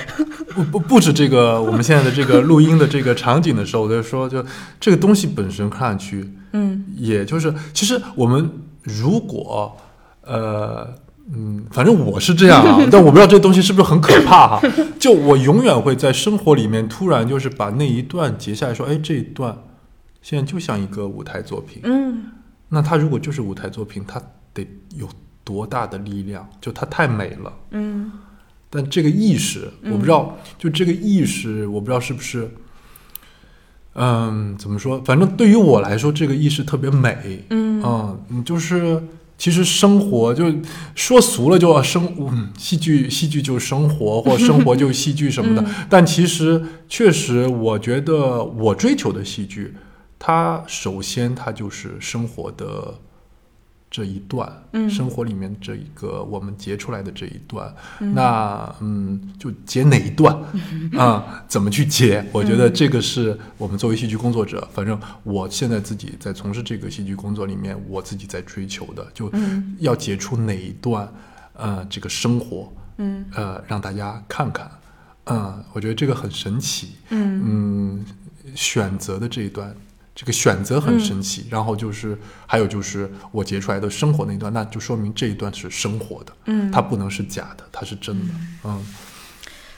[0.55, 4.45] 不不布置这个我们现在的这个录音的这个场景的时候，我就说，就
[4.81, 8.51] 这个东西本身看上去，嗯也就是其实我们
[8.83, 9.77] 如果
[10.23, 10.89] 呃
[11.31, 14.61] 嗯，反正我是这样啊， 但我不知道这东西是不是很可怕哈。
[14.99, 19.55] 就我永远会在生活里面突然就是把那一段截下来说，哎，这一段
[20.23, 22.25] 现在就像一个舞台作品，嗯
[22.71, 24.19] 那它如果就是舞台作品，它
[24.55, 25.07] 得有
[25.45, 26.49] 多大的力量？
[26.61, 27.53] 就它太美了。
[27.73, 28.11] 嗯
[28.71, 32.51] 但这个意识，我不知道，就这个意识，我不知道是不是，
[33.95, 35.01] 嗯，怎么说？
[35.05, 37.45] 反正对于我来说，这个意识特别美。
[37.51, 37.83] 嗯
[38.31, 39.03] 嗯，就是
[39.39, 40.53] 其实生活就
[40.95, 45.65] 说俗了就要生，嗯，戏剧戏剧就是生活，或生活就是戏剧什么的。
[45.89, 49.75] 但其实确实，我觉得我追求的戏剧，
[50.19, 52.95] 它首先它就是生活的
[53.91, 54.89] 这一段，嗯。
[54.89, 57.75] 生活里面这一个我们截出来的这一段。
[58.01, 58.15] 嗯。
[58.15, 60.37] 那嗯，就截哪一段？
[60.99, 62.25] 啊、怎么去截？
[62.33, 69.77] 我觉得这个是我们作为戏剧工作者，反正我现在自己在从事这个戏剧工作里面，我自己在追求的，就嗯。
[69.81, 71.09] 要截出哪一段
[71.55, 73.25] 呃这个生活，嗯。
[73.35, 74.71] 呃让大家看看，
[75.25, 77.43] 嗯、我觉得这个很神奇，嗯。
[77.45, 78.05] 嗯，
[78.55, 79.75] 选择的这一段
[80.19, 80.81] 这个选择嗯。
[80.81, 86.69] 很神奇，然后就是还有就是我截出来的生活那一段，那就说明这一段是生活的，嗯。
[86.73, 88.85] 它不能是假的，它是真的，嗯。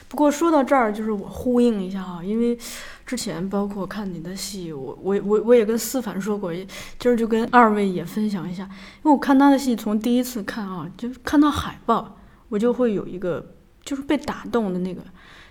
[0.07, 2.57] 不过说到这儿，就是我呼应一下啊，因为
[3.05, 6.51] 之前包括看你的戏，我我我我也跟思凡说过，
[6.97, 12.17] 今儿就跟二位也分享一下，因为我看他的戏，从第一次看啊，就看到海报，
[12.49, 13.53] 我就会有一个
[13.85, 15.01] 就是被打动的那个，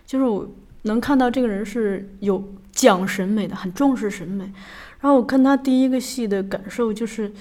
[0.04, 0.46] 就是我
[0.82, 4.44] 能看到这个人是有讲审美的，很重视审美。
[5.00, 7.32] 然后我看他第一个戏的感受就是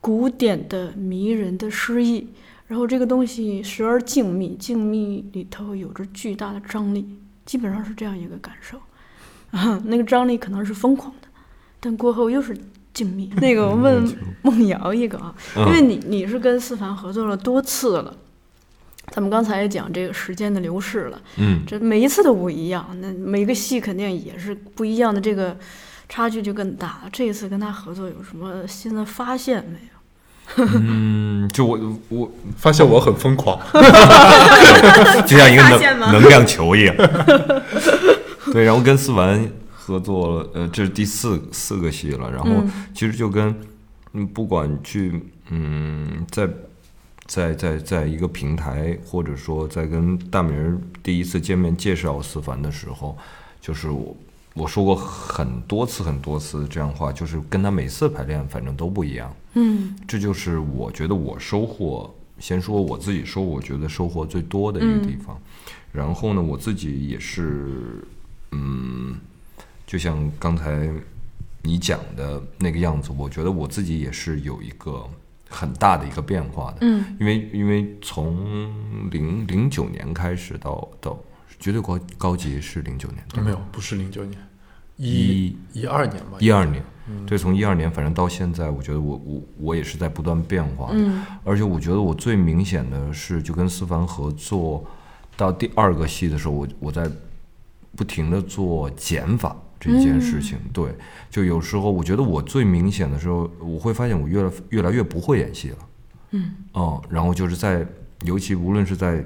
[0.00, 2.28] 古典的迷人的诗意，
[2.66, 7.08] 然后这个东西时而静谧，静谧里头有着巨大的张力，
[7.44, 8.78] 基本上是这样一个感受。
[9.52, 11.28] 啊， 那个张力可能是疯狂的，
[11.78, 12.56] 但过后又是
[12.92, 13.30] 静谧。
[13.40, 14.04] 那个我问
[14.42, 18.16] 梦瑶一个啊，因为你你是跟思凡合作了多次了，
[19.16, 25.56] 咱们刚才也讲这个时间的流逝了，嗯，这每一次都不一样，那每个戏肯定也是不一样的，这个
[26.06, 27.08] 差距就更大了。
[27.10, 29.78] 这一次跟他合作有什么新的发现没
[30.58, 30.68] 有？
[30.82, 33.58] 嗯， 就我我发现我很疯狂，
[35.26, 36.94] 就像一个能能量球一样。
[38.52, 42.30] 对，然后跟思文合作了，呃，这是第四四个戏了。
[42.30, 43.54] 然后嗯其实就跟
[44.12, 46.46] 嗯，不管去嗯，在
[47.26, 53.16] 在在在一个平台，或者说在跟大明儿第一次见面介绍思凡的时候，
[53.60, 54.16] 就是我
[54.54, 59.34] 我说过很多次很多次这样话，就是跟他每次排练反正都不一样。
[59.54, 65.38] 嗯这就是我觉得我收获，先说我自己收，我觉得收获最多的一个地方。
[65.92, 68.04] 然后呢，我自己也是，
[68.52, 69.18] 嗯，
[69.86, 70.90] 就像刚才
[71.62, 75.08] 你讲的那个样子，我觉得我自己也是有一个
[75.48, 76.78] 很大的一个变化的。
[76.80, 77.16] 嗯。
[77.20, 81.18] 因为因为从零零九年开始到到
[81.58, 84.38] 绝对高高级是零九年没有，不是零九年，
[84.96, 86.84] 一一二年吧，一二年，
[87.26, 90.98] 对，从一二年反正到现在，我觉得我我我也是在不断变化的。
[90.98, 91.22] 嗯。
[91.44, 94.84] 而且我觉得我最明显的是，就跟思凡合作
[95.36, 97.10] 到第二个戏的时候，我我在
[97.96, 99.56] 不停的做减法
[99.86, 100.58] 这件事情。
[100.72, 100.94] 对，
[101.30, 105.78] 就有时候我觉得我最明显的时候，我会发现我越来越来越不会演戏了。
[106.32, 107.86] 嗯哦，然后就是在，
[108.24, 109.24] 尤其无论是在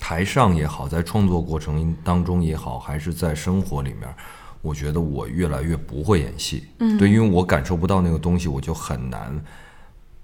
[0.00, 4.12] 台上也好，在创作过程当中也好，还是在生活里面，
[4.62, 6.64] 我觉得我越来越不会演戏。
[6.80, 9.40] 嗯对，因为我感受不到那个东西，我就很难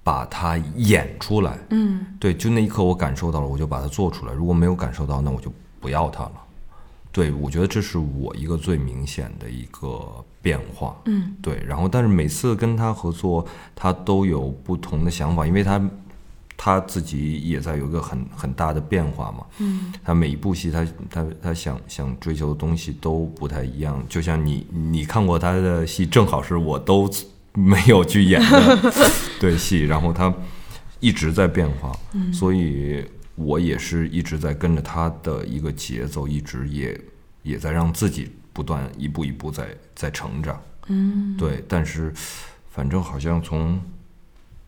[0.03, 1.57] 把它演出来。
[1.71, 4.33] 嗯对，就那一刻我感受到了，我就把它做出来。
[4.33, 6.33] 如果没有感受到，那我就不要它了。
[7.13, 10.01] 对，我觉得这是我一个最明显的一个
[10.41, 10.97] 变化。
[11.05, 13.47] 嗯对，然后但是每次跟他合作，
[13.77, 15.81] 他都有不同的想法，因为他
[16.57, 19.45] 他自己也在有一个很很大的变化嘛。
[19.59, 24.03] 嗯他每一部戏他，他他想想追求的东西都不太一样。
[24.09, 27.11] 就像你你看过他的戏，正好是我都
[27.53, 28.93] 没有去演的
[29.39, 30.33] 对戏，然后他
[31.01, 31.93] 一直在变化，
[32.33, 37.01] 所以我也是一直在跟着他的一个节奏，一直也
[37.43, 40.61] 也在让自己不断一步一步在在成长。
[40.89, 42.13] 嗯对，但是
[42.71, 43.81] 反正好像从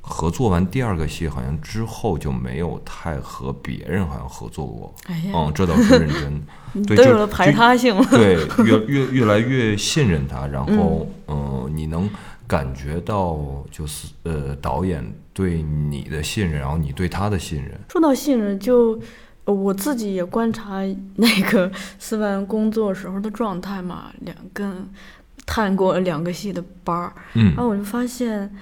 [0.00, 4.94] 合作完第二个戏，好像之后就没有太和别人好像合作过。
[5.07, 6.42] 哎呀，嗯，这倒是认真。
[6.87, 8.05] 对就都有了排他性了。
[8.11, 12.11] 对，越越越来越信任他，然后嗯、呃你能
[12.46, 17.78] 感觉到就是呃导演对你的信任，然后你对他的信任。
[17.88, 19.00] 说到信任，就
[19.44, 20.80] 呃我自己也观察
[21.16, 24.88] 那个 思凡工作时候的状态嘛，两跟
[25.46, 27.46] 探过两个戏的班儿，嗯。
[27.54, 28.54] 然后我就发现，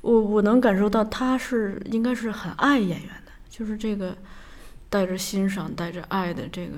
[0.00, 4.16] 我我能感受到他是应该是很爱演员的，就是这个
[4.88, 6.76] 带着欣赏、带着爱的这个，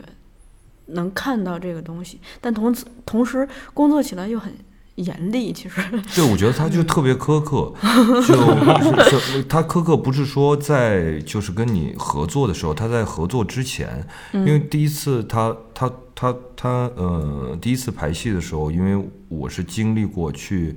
[0.87, 4.53] 能看到这个东西，但同时同时工作起来又很
[4.96, 5.81] 严厉，其实，
[6.14, 7.72] 对，我觉得他就特别苛刻，
[8.28, 20.76] 就他苛刻不是说在就是跟你合作的时候，他在合作之前，因为第一次他他他他呃第一次排戏的时候，因为我是经历过去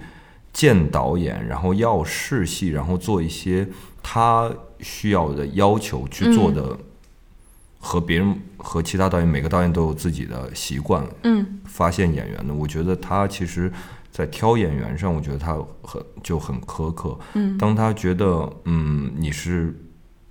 [0.53, 3.67] 见导演，然后要试戏，然后做一些
[4.01, 4.49] 他
[4.79, 6.77] 需要的要求去做的，
[7.79, 11.59] 和别人和其他导演每个导演都有自己的习惯，嗯。
[11.65, 13.69] 发现演员的，我觉得他其实，
[14.15, 17.19] 在挑演员上，我觉得他很就很苛刻。
[17.33, 17.57] 嗯。
[17.57, 19.77] 当他觉得嗯你是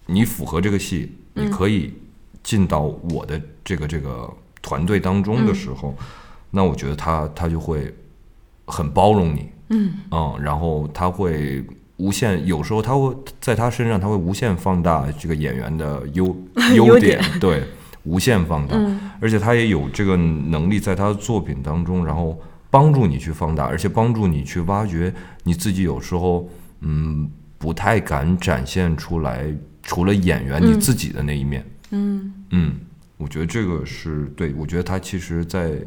[0.07, 1.93] 你符合这个戏，嗯你可以
[2.43, 2.81] 进到
[3.11, 4.33] 我的这个这个
[4.63, 5.95] 团队当中的时候，
[6.51, 7.95] 那我觉得他他就会
[8.65, 9.93] 很包容你，嗯。
[10.11, 11.63] 嗯，然后他会
[11.99, 16.25] 无限，有时候他会在他身上他会无限放大这个演员的优
[16.75, 17.63] 优 优点点，对，
[18.05, 18.77] 无限放大。
[18.79, 19.11] 嗯。
[19.21, 22.41] 而且他也有这个能力，在他的作品当中，然后
[22.75, 25.15] 帮助你去放大，而且帮助你去挖掘
[25.45, 26.51] 你自己有时候
[26.81, 29.47] 嗯不太敢展现出来，
[29.81, 31.65] 除了演员你自己的那一面。
[31.91, 32.75] 嗯嗯，
[33.17, 35.79] 我觉得这个是对，我觉得他其实，在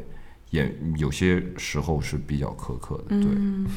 [0.52, 3.68] 演有些时候是比较苛刻的，对，嗯。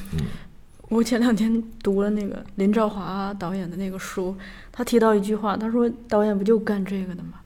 [0.89, 4.37] 我前两天读了那个林兆华导演的那个书，
[4.71, 7.41] 他提到一句话，他说导演不就干这个的吗？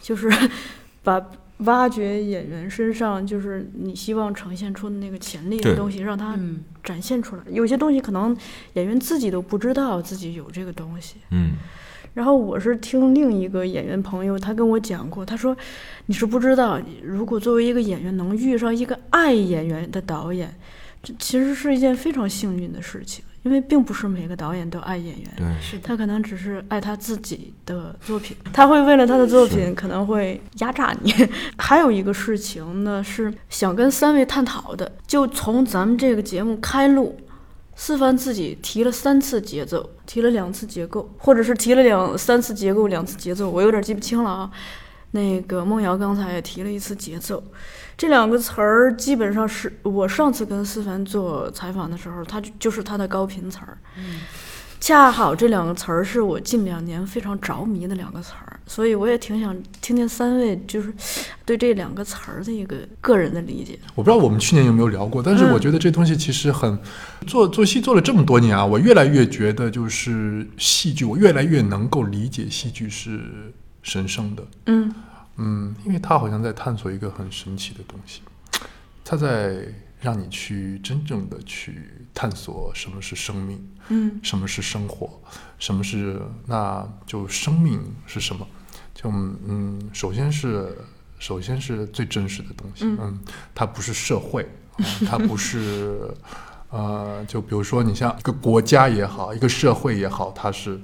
[0.00, 0.30] 就是
[1.04, 1.20] 把
[1.64, 7.42] 挖掘演员身上就是你希望呈现出的那个潜力的东西，让他嗯展现出来。
[7.50, 8.36] 有些东西可能
[8.74, 11.16] 演员自己都不知道自己有这个东西。
[11.30, 11.52] 嗯
[12.14, 15.56] 然后我是听另一个演员朋友，他跟我讲过，他说
[16.04, 20.54] 你是不知道，如果作为一个演员能遇上一个爱演员的导演，
[21.02, 25.30] 这其实是一件非常幸运的事情，因为并不是每个导演都爱演员。
[25.36, 31.12] 对，是，他可能只是爱他自己的作品，他会为了他的作品可能会压榨你。
[31.58, 37.18] 还有一个事情呢，是想跟三位探讨的，就从咱们这个节目开录，
[37.74, 44.50] 思凡自己提了三次节奏，提了两次结构，或者是提了两三次结构，两次节奏，我有点记不清了啊。
[45.14, 47.42] 那个梦瑶刚才也提了一次节奏，
[47.96, 53.78] 这两个词儿基本上是我上次跟思凡做采访的时候，他就就是他的高频词儿。
[53.96, 54.20] 嗯
[54.80, 60.92] 恰好这两个词儿是我近两年非常着迷的两个词儿，所以我也挺想听听三位就是
[61.44, 63.78] 对这两个词儿的一个个人的理解。
[63.94, 66.76] 我不知道我们去年有没有聊过，但是嗯我觉得这东西其实很
[67.28, 73.20] 做做戏做了这么多年啊，我越来越觉得就是戏剧，我越来越能够理解戏剧是
[73.84, 74.44] 神圣的。
[74.66, 74.92] 嗯
[75.36, 78.22] 嗯，因为他好像在探索一个很神奇的东西，
[79.04, 79.66] 他在
[80.00, 84.20] 让你去真正的去探索什么是生命，嗯。
[84.22, 85.20] 什么是生活，
[85.58, 88.46] 什么是那就生命是什么？
[88.94, 90.76] 就嗯，首先是
[91.18, 92.98] 首先是最真实的东西，嗯。
[93.00, 93.20] 嗯，
[93.54, 94.42] 它不是社会，
[94.76, 96.08] 啊 它不是
[96.70, 100.80] 呃，就比如说你像一个国家也好，一个社会也好，它是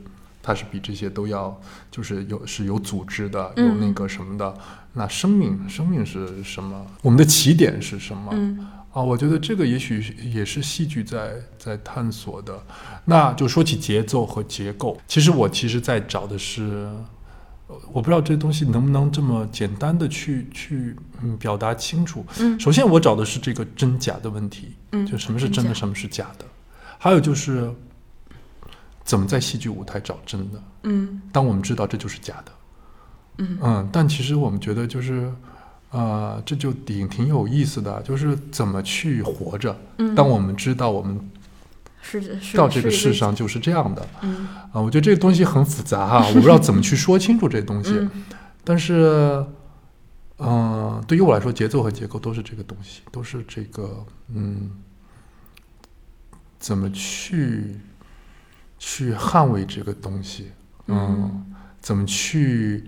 [0.49, 4.55] 它是比这些都要就是有是有组织的，有那个什么的。
[4.95, 6.87] 那生命生命是什么？
[7.03, 8.31] 我们的起点是什么？
[8.33, 12.59] 嗯啊，我觉得这个也许也是戏剧在在探索的。
[13.05, 16.89] 那就说起节奏和结构，其实我其实在找的是，
[17.67, 22.25] 呃我不知道这东西能不能这么简单的去去嗯表达清楚。
[22.41, 26.47] 嗯首先我找的是这个真假的问题，嗯，就什么是真的，真什么是假的，
[26.99, 27.71] 还有就是
[29.09, 30.63] 怎么在戏剧舞台找真的。
[30.83, 31.23] 嗯。
[31.33, 32.53] 当我们知道这就是假的，
[33.39, 33.59] 嗯。
[33.63, 35.33] 嗯但其实我们觉得就是，
[35.91, 39.75] 呃，这就挺挺有意思的，就是怎么去活着。
[39.97, 41.19] 嗯，当我们知道我们
[42.03, 44.07] 是是到这个世上就是这样的。
[44.21, 44.47] 嗯。
[44.73, 47.93] 啊，我觉得这个东西很复杂哈、 我不知道怎么去说清楚这东西。
[47.95, 48.11] 嗯。
[48.63, 49.43] 但是，
[50.37, 54.71] 嗯、对于我来说，节奏和结构都是这个东西，都是这个，嗯，
[56.59, 57.81] 怎么去
[58.79, 60.53] 去捍卫这个东西，
[60.87, 61.45] 嗯，
[61.81, 62.85] 怎么去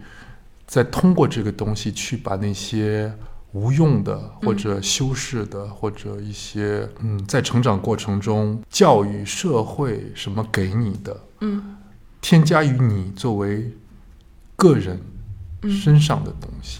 [0.66, 3.12] 再通过这个东西去把那些
[3.52, 11.76] 无用的或者修饰的、或者一些嗯，在成长过程中教育社会什么给你的，嗯。
[12.20, 13.72] 添加于你作为
[14.54, 15.00] 个人
[15.62, 15.70] 嗯。
[15.70, 16.78] 身上的东西，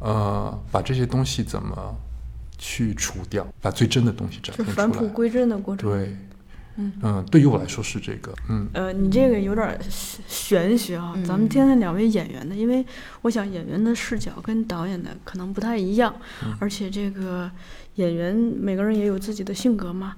[0.00, 1.94] 呃，把这些东西怎么
[2.58, 4.74] 去除掉，把最真的东西展现出来。
[4.74, 5.90] 返璞归真的过程。
[5.90, 6.16] 对，
[6.76, 9.78] 嗯对于我来说是这个，嗯呃，你这个有点儿
[10.26, 12.84] 玄学啊，咱们嗯听听两位演员的，因为
[13.22, 16.14] 我想演员的视角跟导演的可能不太一样，
[16.44, 17.50] 嗯而且这个
[17.96, 20.16] 演员每个人也有自己的性格嘛，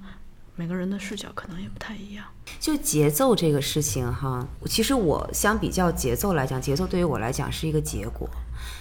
[0.55, 2.25] 每个人的视角可能也不太一样。
[2.59, 8.29] 就节奏这个事情哈，其实我相比较节奏来讲，节奏对于我来讲是一个结果。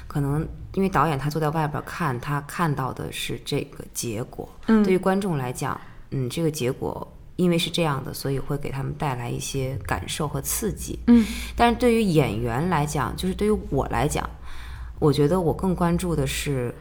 [0.06, 4.48] 可能因为导演他坐在外边看，他看到的是这个结果。
[4.66, 10.98] 嗯对于观众来讲，嗯，这个结果因为是这样的，所以会给他们带来一些感受和刺激。
[11.06, 11.26] 嗯
[11.56, 14.28] 但是对于演员来讲，就是对于我来讲，
[14.98, 16.74] 我觉得我更关注的是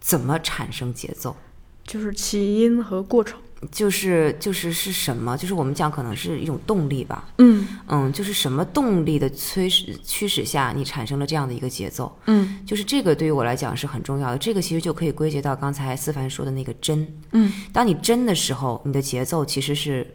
[0.00, 1.36] 怎么产生节奏。
[1.84, 3.40] 就是起因和过程。
[3.72, 5.36] 就是就是是什么？
[5.36, 14.38] 就是我们讲可能是一种动力吧，嗯嗯，就是什么动力的催使驱使下，你产生了这样的一个节奏，嗯就是这个对于我来讲是很重要的。
[14.38, 17.06] 这个其实就可以归结到刚才思凡说的那个真。
[17.32, 20.06] 嗯当你真的时候，你的节奏其实是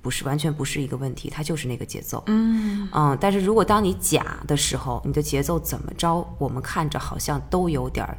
[0.00, 2.22] 不是完全不是一个问题，它就是那个节奏。
[2.26, 8.16] 嗯嗯，但是如果当你假的时候，你的节奏怎么着，我们看着好像都有点儿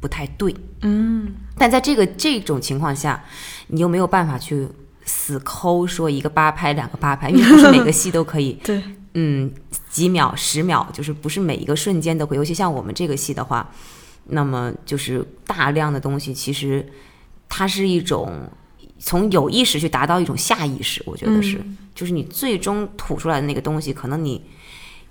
[0.00, 0.54] 不太对。
[0.82, 1.34] 嗯。
[1.58, 3.24] 但在这个这种情况下，
[3.68, 4.68] 你又没有办法去
[5.04, 8.82] 死抠说一个八拍两个八拍，因为不是每个戏都可以， 对，
[9.14, 9.50] 嗯，
[9.88, 12.36] 几秒十秒，就是不是每一个瞬间都会。
[12.36, 13.70] 尤其像我们这个戏的话，
[14.26, 16.86] 那么就是大量的东西其实
[17.48, 18.50] 它是一种
[18.98, 21.58] 从有意识去达到一种下意识，我觉得是，
[21.94, 24.44] 就是你最终吐出来的那个东西，可能你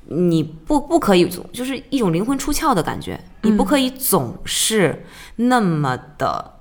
[0.08, 5.06] 你不不可以，就是一种灵魂出窍的感觉，你不可以总是
[5.38, 6.60] 那么的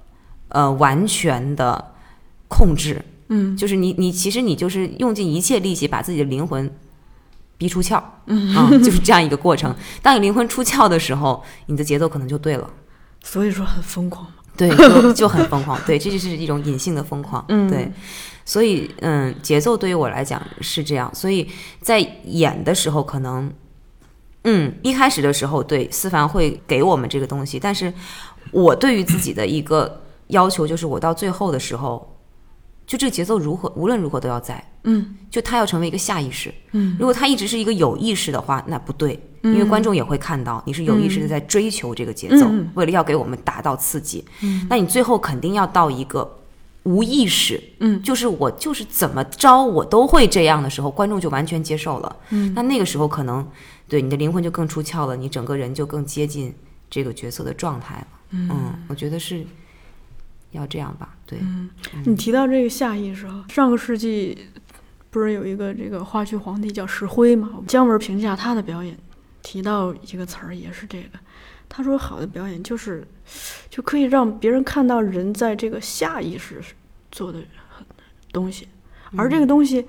[0.49, 1.93] 呃完全的
[2.49, 6.71] 控制，嗯就是你你其实你就是用尽一切力气把自己的灵魂
[7.57, 9.75] 逼出窍，嗯啊，就是这样一个过程。
[10.03, 12.71] 当你灵魂出窍的时候，你的节奏可能就对了。
[13.23, 14.35] 所以说很疯狂嘛。
[14.57, 15.77] 对，就就很疯狂。
[15.85, 17.45] 对，这就是一种隐性的疯狂。
[17.49, 17.91] 嗯对，
[18.45, 21.11] 所以嗯，节奏对于我来讲是这样。
[21.13, 23.53] 所以在演的时候，可能
[24.45, 27.93] 嗯，一开始的时候，对思凡会给我们这个东西，但是
[28.51, 32.17] 我对于自己的一个要求就是，我到最后的时候，
[32.87, 34.63] 就这个节奏如何无论如何都要在。
[34.85, 35.17] 嗯。
[35.31, 36.55] 就他要成为一个下意识。
[36.73, 42.71] 嗯，如果他一直是一个有意识的话，那不对，因为观众也会看到你是有意识的在追求这个节奏，嗯。
[42.75, 44.25] 为了要给我们达到刺激。
[44.43, 46.39] 嗯，那你最后肯定要到一个
[46.85, 48.01] 无意识，嗯。
[48.03, 52.17] 就是我就是怎么着我都会这样的时候，观众就完全接受了。
[52.31, 53.45] 嗯，那那个时候可能
[53.89, 56.55] 对你的灵魂就更出窍了，你整个人就更接近
[56.89, 58.07] 这个角色的状态了。
[58.31, 59.45] 嗯，我觉得是
[60.51, 61.17] 要这样吧。
[61.27, 61.39] 对，
[62.05, 64.49] 你提到这个下意识啊，上个世纪
[65.11, 67.61] 不是有一个这个话剧皇帝叫石灰嘛？
[67.67, 68.99] 姜文评价他的表演，
[69.43, 71.19] 提到一个词儿也是这个，
[71.69, 73.07] 他说好的表演就是
[73.71, 76.61] 就可以让别人看到人在这个下意识
[77.13, 77.41] 做的
[78.33, 78.67] 东西，
[79.17, 79.87] 而这个东西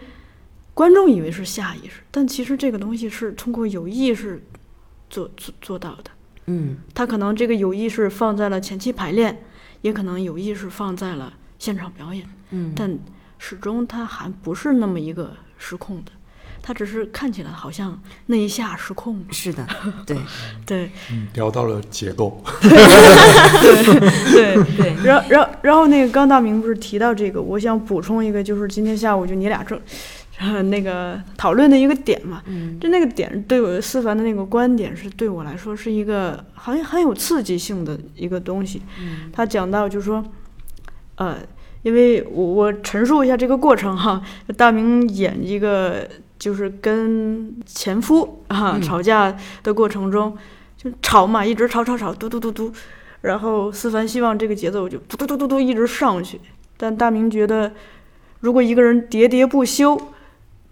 [0.75, 4.43] 观众以为是下意识，但其实这个东西是通过有意识
[5.09, 6.11] 做做做到的。
[6.47, 9.41] 嗯他可能这个有意识放在了前期排练，
[9.81, 12.27] 也可能有意识放在了现场表演。
[12.51, 12.99] 嗯，但
[13.39, 16.11] 始终他还不是那么一个失控的，
[16.61, 19.25] 他只是看起来好像那一下失控了。
[19.31, 19.65] 是的，
[20.05, 20.17] 对
[20.65, 29.79] 对嗯，聊到了结构，对，对， 然后然后然后那个刚大明不是提到这个，我想补充一个，就是今天下午就你俩正。
[30.39, 32.79] 呃， 那个讨论的一个点嘛，嗯。
[32.79, 38.81] 就那个点对我思凡的那个观点是对我来说是一个很很有刺激性的一个东西。
[38.99, 39.31] 嗯。
[39.31, 40.23] 他讲到就是说，
[41.15, 41.37] 呃，
[41.83, 44.21] 因为我我陈述一下这个过程哈，
[44.57, 46.07] 大明演一个
[46.37, 48.81] 就是跟前夫啊、嗯。
[48.83, 50.37] 吵架的过程中，
[50.75, 52.71] 就吵嘛，一直吵吵吵，嘟嘟嘟嘟，
[53.21, 56.41] 然后思凡希望这个节奏就嘟嘟嘟嘟嘟一直上去，
[56.75, 57.71] 但大明觉得，
[58.41, 59.99] 如果一个人喋喋不休，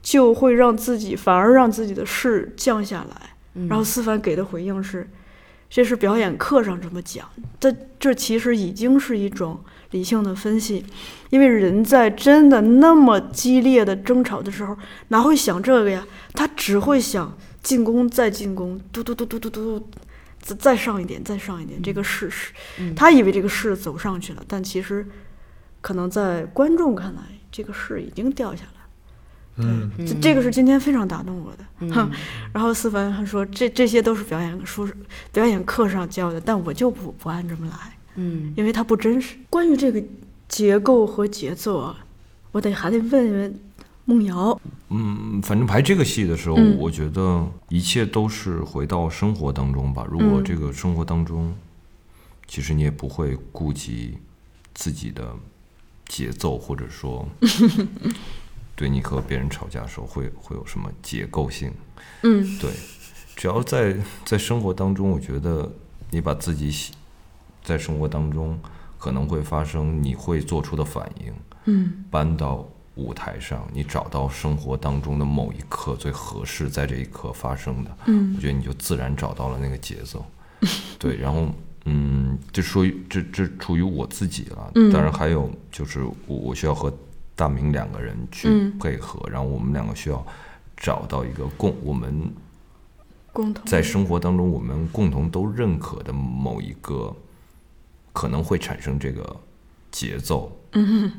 [0.03, 3.31] 就会让自己反而让自己的势降下来。
[3.55, 5.07] 嗯然后思凡给的回应是，
[5.69, 7.29] 这是表演课上这么讲，
[7.59, 10.83] 这这其实已经是一种理性的分析，
[11.29, 14.75] 因为人在真的那么激烈的争吵的时候，
[15.09, 16.03] 哪会想这个呀？
[16.33, 19.87] 他只会想进攻再进攻，嘟嘟嘟嘟嘟嘟，
[20.41, 25.05] 再再上一点，再上一点，这个势是，嗯他以为这个势走上去了，但其实
[25.79, 28.63] 可能在观众看来，这个势已经掉下。
[29.57, 31.57] 嗯，这这个是今天非常打动我的。
[31.79, 32.09] 嗯哼，
[32.51, 34.87] 然后思凡还说，这这些都是表演书
[35.31, 39.35] 表演课上教的，但我就不不按这么来，嗯因为它不真实。
[39.49, 40.03] 关于这个
[40.47, 42.05] 结构和节奏啊，
[42.51, 43.59] 我得还得问问
[44.05, 44.59] 梦瑶。
[44.89, 50.05] 嗯，反正排这个戏的时候，嗯我觉得一切都是回到生活当中吧。
[50.09, 51.53] 如果嗯这个生活当中，
[52.47, 54.17] 其实你也不会顾及
[54.73, 55.35] 自己的
[56.07, 57.27] 节奏，或者说，
[58.75, 61.71] 对你和别人吵架的时候会会有什么结构性。
[62.23, 62.57] 嗯。
[62.59, 62.71] 对，
[63.35, 63.95] 只要在
[64.25, 65.71] 在生活当中，我觉得
[66.09, 66.93] 你把自己喜
[67.63, 68.59] 在生活当中
[68.97, 71.33] 可能会发生你会做出的反应，
[71.65, 72.05] 嗯。
[72.09, 78.33] 搬到舞台上，你找到生活当中的某一刻最合适在这一刻发生的，嗯。
[78.35, 80.25] 我觉得你就自然找到了那个节奏。
[80.97, 81.47] 对，然后
[81.85, 84.91] 嗯，这属于这这处于我自己了，嗯。
[84.91, 86.93] 当然还有就是我我需要和
[87.35, 88.77] 大明两个人去嗯。
[88.79, 90.25] 配合，然后我们两个需要
[90.77, 92.31] 找到一个共我们
[93.31, 93.65] 共同。
[93.65, 97.15] 在生活当中我们共同都认可的某一个
[98.11, 99.35] 可能会产生这个
[99.91, 101.11] 节奏嗯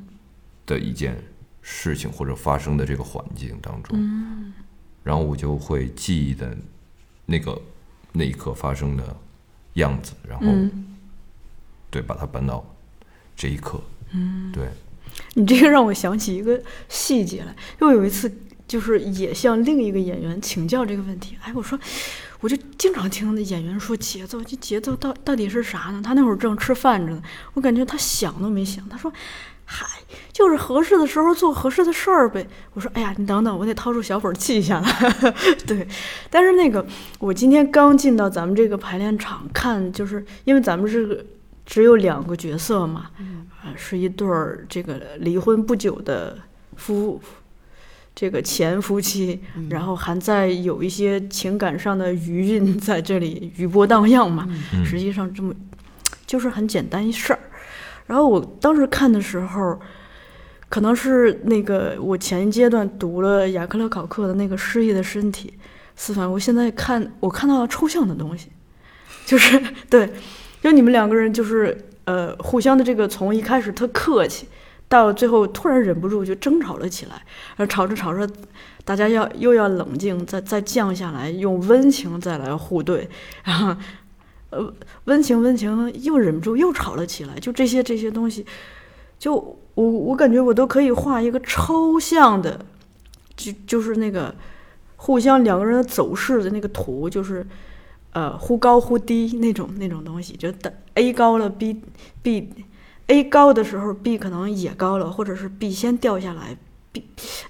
[0.66, 1.16] 的一件
[1.62, 4.52] 事情或者发生的这个环境当中，嗯。
[5.02, 6.56] 然后我就会记忆的
[7.26, 7.60] 那个
[8.12, 9.16] 那一刻发生的
[9.74, 10.96] 样子，然后、嗯，
[11.90, 12.64] 对把它搬到
[13.36, 13.80] 这一刻，
[14.12, 14.68] 嗯，对，
[15.34, 18.32] 你这个让我想起一个细节来，又有一次
[18.66, 21.36] 就是也向另一个演员请教这个问题。
[21.42, 21.78] 哎，我说，
[22.40, 26.00] 我就经常听那演员说节奏，这节奏到到底是啥呢？
[26.02, 27.22] 他那会儿正吃饭着呢，
[27.54, 28.88] 我感觉他想都没想。
[28.88, 29.12] 他说，
[29.64, 29.86] 嗨，
[30.32, 32.46] 就是合适的时候做合适的事儿呗。
[32.74, 35.10] 我说，哎呀，你等等，我得掏出小本儿记下来。
[35.66, 35.86] 对，
[36.30, 36.84] 但是那个
[37.18, 41.24] 我今天刚进到咱们这个排练场看，就是因为咱们是个
[41.66, 43.10] 只有两个角色嘛，
[43.62, 46.38] 啊，是一对儿这个离婚不久的
[46.76, 47.20] 夫，
[48.14, 49.40] 这个前夫妻，
[49.70, 54.46] 然后还在有一些情感上的余韵在这里余波荡漾嘛。
[54.72, 55.54] 嗯实际上这么
[56.26, 57.38] 就是很简单一事儿。
[58.06, 59.80] 然后我当时看的时候，
[60.68, 65.54] 可能是那个我前一阶段读了雅克勒考克的那个《失忆的身体》，
[65.96, 68.48] 思凡，我现在看我看到了抽象的东西，
[69.24, 69.58] 就是
[69.88, 70.12] 对，
[70.64, 74.48] 就你们两个人就是呃互相的这个从一开始特客气，
[74.88, 77.22] 到最后突然忍不住就争吵了起来，
[77.54, 78.26] 然后吵着吵着，
[78.82, 83.06] 大家要又要冷静，再再降下来，用温情再来互对，
[83.44, 83.76] 然后
[84.48, 84.72] 呃
[85.04, 88.46] 温情温情又忍不住又吵了起来，就这些这些东西，
[89.18, 89.34] 就
[89.74, 92.58] 我我感觉我都可以画一个抽象的，
[93.36, 94.34] 就就是那个
[94.96, 97.46] 互相两个人的走势的那个图，就是
[98.14, 101.82] 呃忽高忽低那种那种东西，就等 A 高了 B
[102.22, 102.48] B
[103.08, 106.56] A 高的时候 B 可能也高了，或者是 B 先掉下来
[106.90, 107.04] ，B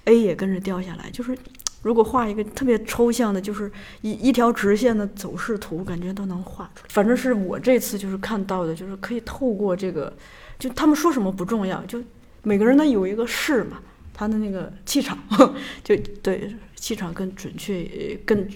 [0.07, 1.39] A 也跟着掉下来，就是。
[1.85, 6.89] 如果画一个特别抽象的，就是一一条直线的走势图，感觉都能画出来。
[6.89, 10.11] 反正是我这次就是看到的，就是可以透过这个，
[10.59, 12.03] 就他们说什么不重要，就
[12.43, 13.83] 每个人呢有一个势嘛，
[14.15, 15.19] 他的那个气场，
[15.85, 18.49] 就对气场更准确，更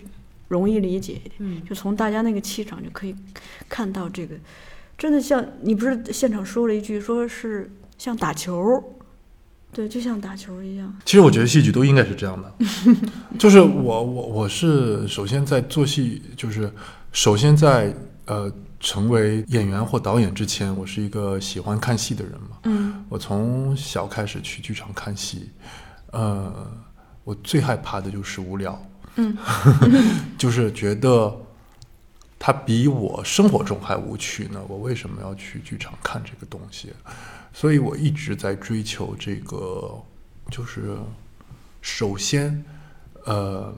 [0.48, 1.32] 容易理解一点。
[1.38, 3.14] 嗯就从大家那个气场就可以
[3.68, 4.34] 看到这个，
[4.96, 8.82] 真的像你不是现场说了一句，说是像打球，
[9.72, 10.92] 对，就像打球一样。
[11.04, 12.52] 其实我觉得戏剧都应该是这样的，
[13.38, 16.72] 就是我我我是首先在做戏，就是
[17.12, 17.94] 首先在
[18.26, 22.58] 呃成为演员或导演之前，我是一个喜欢看戏的人嘛。
[22.64, 25.50] 嗯我从小开始去剧场看戏，
[26.12, 26.70] 呃，
[27.24, 28.80] 我最害怕的就是无聊，
[29.18, 29.36] 嗯，
[30.38, 31.36] 就是觉得
[32.38, 34.60] 它比我生活中还无趣呢。
[34.68, 36.92] 我为什么要去剧场看这个东西？
[37.52, 39.92] 所以我一直在追求这个，
[40.50, 40.96] 就是
[41.82, 42.64] 首先，
[43.24, 43.74] 呃，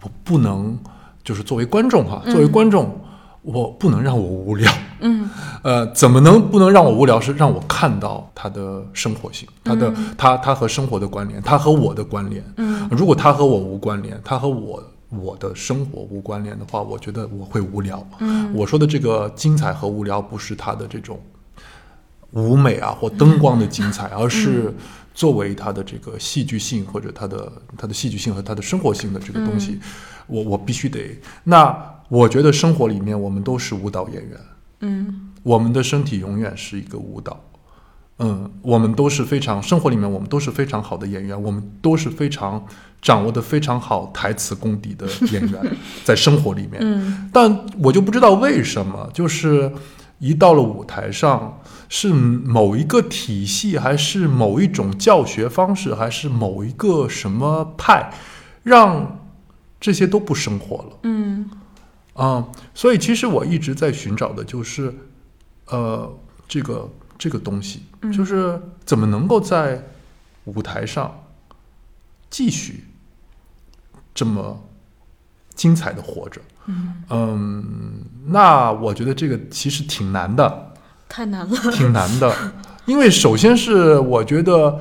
[0.00, 0.78] 我不能
[1.22, 2.98] 就是作为观众哈，作为观众，
[3.42, 4.72] 我不能让我无聊。
[5.00, 5.28] 嗯
[5.62, 7.20] 呃，怎么能不能让我无聊？
[7.20, 12.42] 是让我看到他的生活性，他的、他他和生活的关联，他和我的关联。
[12.56, 18.06] 嗯如果他和我无关联，他和我我的生活无关联的话，我觉得我会无聊。
[18.20, 21.20] 嗯我说的这个精彩和无聊，不是他的这种
[22.32, 24.72] 舞美啊或灯光的精彩，而是
[25.14, 29.78] 作为他的这个戏剧性或者他的他的戏剧性和他的生活性的这个东西，
[30.26, 31.18] 我我必须得。
[31.44, 31.76] 那
[32.12, 34.38] 我觉得生活里面我们都是舞蹈演员。
[34.80, 35.30] 嗯。
[35.42, 37.40] 我们的身体永远是一个舞蹈，
[38.18, 42.64] 嗯，我们都是非常生活里面我们都是非常好的演员，我们都是非常
[43.00, 47.30] 掌握的非常好台词功底的演员， 在生活里面，嗯。
[47.32, 49.72] 但我就不知道为什么，就是
[50.18, 58.12] 一到了舞台上，是某一个体系，还是某一种教学方式，还是某一个什么派，
[58.62, 59.18] 让
[59.80, 60.98] 这些都不生活了。
[61.02, 61.50] 嗯
[62.14, 64.94] 啊、所以其实我一直在寻找的就是，
[65.66, 66.12] 呃，
[66.46, 67.82] 这个这个东西，
[68.14, 69.82] 就是怎么能够在
[70.44, 71.24] 舞台上
[72.28, 72.84] 继续
[74.14, 74.62] 这么
[75.54, 76.40] 精彩的活着。
[77.08, 80.74] 嗯那我觉得这个其实挺难的，
[81.08, 81.72] 太难了。
[81.72, 82.34] 挺难的，
[82.84, 84.80] 因为首先是我觉得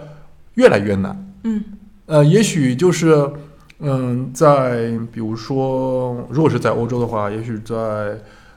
[0.56, 1.34] 越来越难。
[1.44, 1.64] 嗯
[2.06, 3.32] 呃，也许就是，
[3.82, 7.76] 嗯，在比如说，如果是在欧洲的话，也许在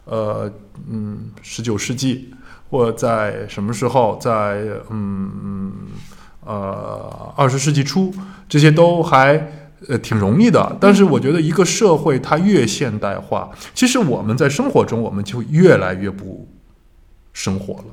[0.05, 0.51] 呃，
[0.89, 2.33] 嗯，十九世纪，
[2.71, 4.31] 或者在什么时候，在
[4.91, 5.31] 嗯。
[5.43, 5.73] 嗯。
[6.47, 8.13] 呃二十世纪初，
[8.47, 9.51] 这些都还
[9.89, 10.77] 呃挺容易的。
[10.79, 16.47] 但是我觉得一个社会它越现代化，其实我们在生活中我们就越来越不
[17.33, 17.85] 生活了，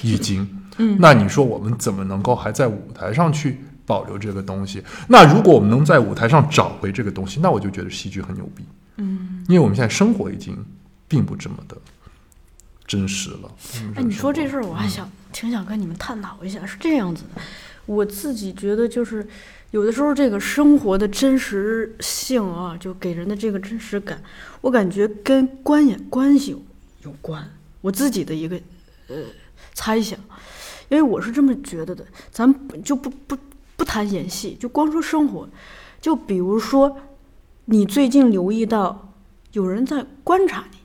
[0.00, 0.48] 已经。
[0.78, 0.96] 嗯。
[0.98, 4.82] 那你说我们怎么能够还在舞台上去保留这个东西？
[5.08, 8.64] 那如果我们能在舞台上找回这个东西，那我就觉得戏剧很牛逼，
[8.96, 10.64] 嗯，因为我们现在生活已经
[11.06, 11.76] 并不这么的
[12.86, 13.50] 真实了。
[13.96, 16.64] 哎，你说这事儿，我还想挺想跟你们探讨一下。
[16.66, 17.40] 是这样子的，
[17.86, 19.26] 我自己觉得就是
[19.70, 24.22] 有的时候这个生活的真实性啊，就给人的这个真实感，
[24.60, 26.62] 我感觉跟观演关系有
[27.02, 27.50] 有关。
[27.80, 28.58] 我自己的一个
[29.08, 29.16] 呃
[29.74, 30.18] 猜想，
[30.88, 32.04] 因为我是这么觉得的。
[32.30, 33.36] 咱们就不不
[33.84, 35.46] 不谈演戏，就光说生活，
[36.00, 36.96] 就比如说
[37.66, 39.12] 你最近留意到
[39.52, 40.78] 有人在观察你。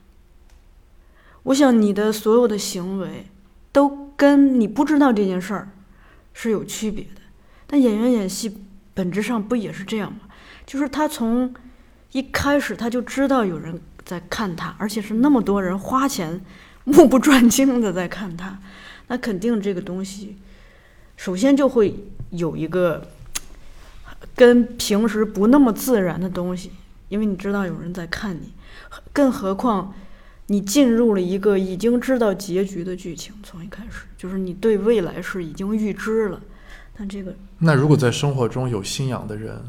[1.44, 3.28] 我想你的所有的行为
[3.72, 5.70] 都跟你不知道这件事儿
[6.34, 7.22] 是有区别的。
[7.66, 8.58] 但演员演戏
[8.94, 10.20] 本质上不也是这样吗？
[10.66, 11.54] 就是他从
[12.12, 16.42] 一开始他就知道有人在看他，而且是那么多人花钱
[16.84, 18.60] 目不转睛的在看他，
[19.08, 20.36] 那肯定这个东西，
[21.16, 21.96] 首先就会
[22.32, 23.08] 有一个
[24.36, 26.72] 跟平时不那么自然的东西，
[27.08, 28.54] 因为你知道有人在看你，
[29.14, 29.94] 更何况
[30.48, 36.42] 你进入了一个已经知道结局的剧情，从一开始就是你对未来是已经预知了，
[36.98, 39.62] 但这个那如果在生活中有信仰的人，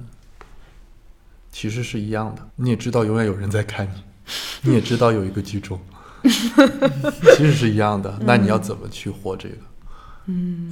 [1.50, 2.48] 其实是一样的。
[2.56, 5.80] 你也知道永远有人在看你，你也知道有一个剧终，
[6.22, 8.18] 其实是一样的。
[8.22, 9.56] 那你要怎么去活这个？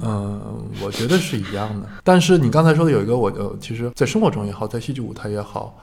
[0.01, 1.89] 嗯我觉得是一样的。
[2.03, 5.77] 但是你刚才说的有一个，我呃，其实，在生活中也好，在戏剧舞台也好，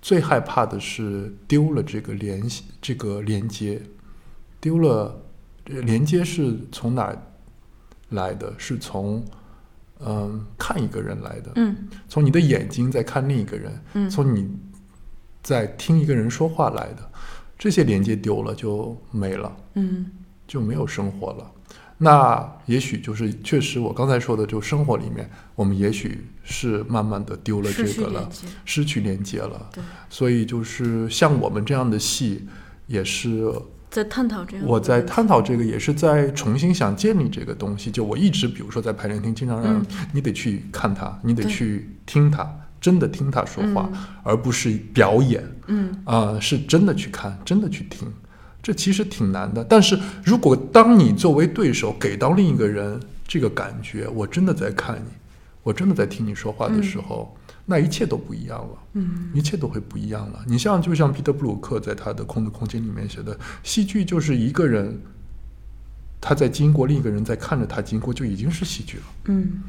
[0.00, 3.80] 最害怕的是丢了这个联系，这个连接，
[4.60, 5.20] 丢了
[5.64, 7.16] 这个连接是从哪儿
[8.10, 8.52] 来的？
[8.58, 9.24] 是从
[10.04, 11.52] 嗯看一个人来的。
[11.54, 14.50] 嗯从你的眼睛在看另一个人，嗯从你
[15.42, 17.10] 在听一个人说话来的，
[17.56, 20.10] 这些连接丢了就没了，嗯
[20.48, 21.51] 就没有生活了。
[22.04, 28.28] 那也许就是确实我刚才说的，就生活里面，我们也许是慢慢的丢了这个了
[28.64, 29.68] 失去连，接，了。
[29.72, 32.44] 对，所以就是像我们这样的戏，
[32.88, 33.48] 也是
[33.88, 37.88] 在探讨这样我在探讨这个，也是在重新想建立这个东西。
[37.88, 48.12] 就我一直，比如说在排练厅，经常让嗯你得去看他，你得去听他，真的听他说话，嗯而不是表演嗯啊、是真的去看，真的去听。
[48.62, 49.64] 这其实挺难的。
[49.64, 55.10] 但是如果当你作为对手给到另一个人这个感觉，我真的在看你，
[55.62, 57.36] 我真的在听你说话的时候，
[57.66, 58.78] 那一切都不一样了。
[58.94, 60.44] 嗯一切都会不一样了。
[60.46, 65.00] 你像，就像彼得·布鲁克在他的《空的空间》里面写的，戏剧就是一个人
[66.20, 69.04] 他在经过，另一个人在看着他经过，就已经是戏剧了。
[69.24, 69.62] 嗯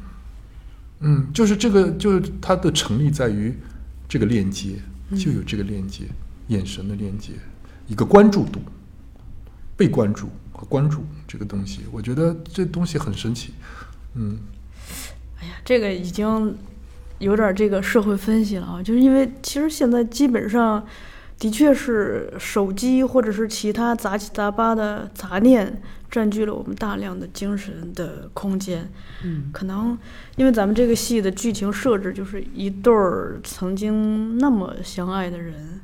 [1.00, 3.52] 嗯，就是这个，就是它的成立在于
[4.08, 4.76] 这个链接，
[5.16, 6.04] 就有这个链接，
[6.48, 7.32] 眼神的链接，
[7.88, 8.60] 一个关注度，
[9.76, 13.54] 被关注和关注这个东西，我觉得这东西很神奇。
[14.14, 14.38] 嗯，
[15.40, 16.56] 哎呀，这个已经
[17.18, 20.84] 有点这个社会分析了啊，就是因为其实现在基本上
[21.38, 28.88] 的确是手机或者是其他杂七杂八的杂念占据了我们大量的精神的空间。
[29.24, 29.98] 嗯，可能
[30.36, 35.80] 因为咱们这个戏的剧情设置就是一对儿曾经那么相爱的人，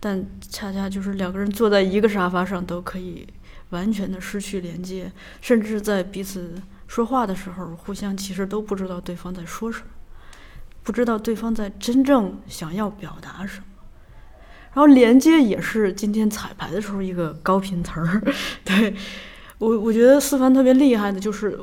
[0.00, 3.26] 但恰恰就是两个人坐在一个沙发上都可以
[3.70, 6.54] 完全的失去连接，甚至在彼此
[6.86, 9.86] 说话的时候，互相其实都不知道对方在说什么，
[10.82, 13.64] 不知道对方在真正想要表达什么。
[14.74, 18.22] 然后连接也是今天彩排的时候一个高频词儿，
[18.64, 18.94] 对
[19.58, 21.58] 我我觉得思凡特别厉害的就是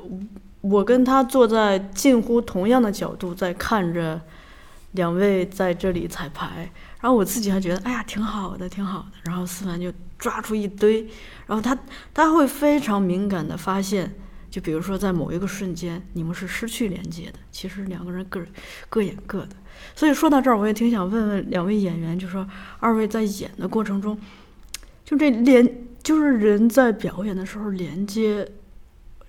[0.59, 4.19] 我跟他坐在近乎同样的角度在看着
[4.93, 6.69] 两位在这里彩排，
[7.05, 11.01] 然后我自己还觉得哎呀挺好的挺好的，然后思凡就抓出一堆，
[11.45, 11.77] 然后他
[12.11, 14.11] 他会非常敏感的发现，
[14.49, 18.43] 就比如说在某一个瞬间你们是失去连接的，其实两个人各
[18.89, 19.49] 各演各的。
[19.95, 22.49] 所以说到这儿，我也挺想问问两位演员，就说
[22.79, 24.19] 二位在演的过程中，
[25.03, 28.49] 就这连就是人在表演的时候连接，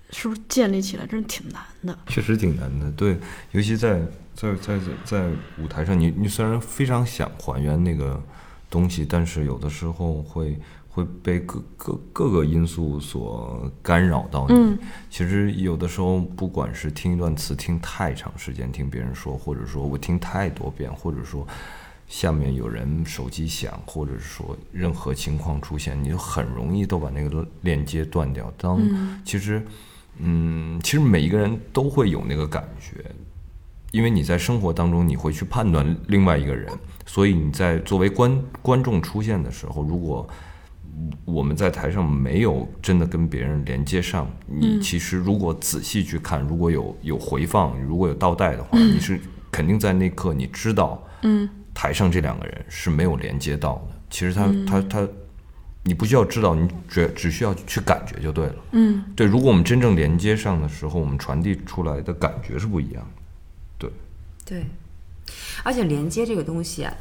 [0.09, 1.95] 是不是建立起来真是挺难的？
[2.07, 3.19] 确实挺难的，对，
[3.51, 4.01] 尤其在
[4.37, 8.21] 在在在在舞台上，你你虽然非常想还原那个
[8.69, 14.53] 东西，但是有的时候会会被各各各个因素所干扰到你。
[14.53, 14.77] 嗯
[15.09, 21.47] 其实有的时候，不管是听一段词听太长时间，听别人说，或者说我听太多遍，或者说
[22.07, 28.53] 下面有人手机响，或者是说任何情况出现，你就很容易都把那个链接断掉。
[28.55, 29.65] 当、嗯其实，
[30.19, 33.03] 嗯，其实每一个人都会有那个感觉，
[33.97, 36.71] 因为你在生活当中你会去判断另外一个人，
[37.07, 40.29] 所以你在作为观观众出现的时候，如果
[41.25, 49.19] 我们在台上没有真的跟别人连接上，你其实如果仔细去看，如果有有回放，如果有倒带的话，你是
[49.51, 53.95] 肯定在那刻你知道，嗯台上这两个人是没有连接到的。
[54.11, 55.07] 其实他、他他，
[55.81, 58.55] 你不需要知道，你只只需要去感觉就对了。
[58.73, 63.16] 嗯对，如果我们真正连接上的时候，我们传递出来的感觉是不一样的。
[64.47, 64.65] 对，
[65.63, 66.93] 而且连接这个东西啊，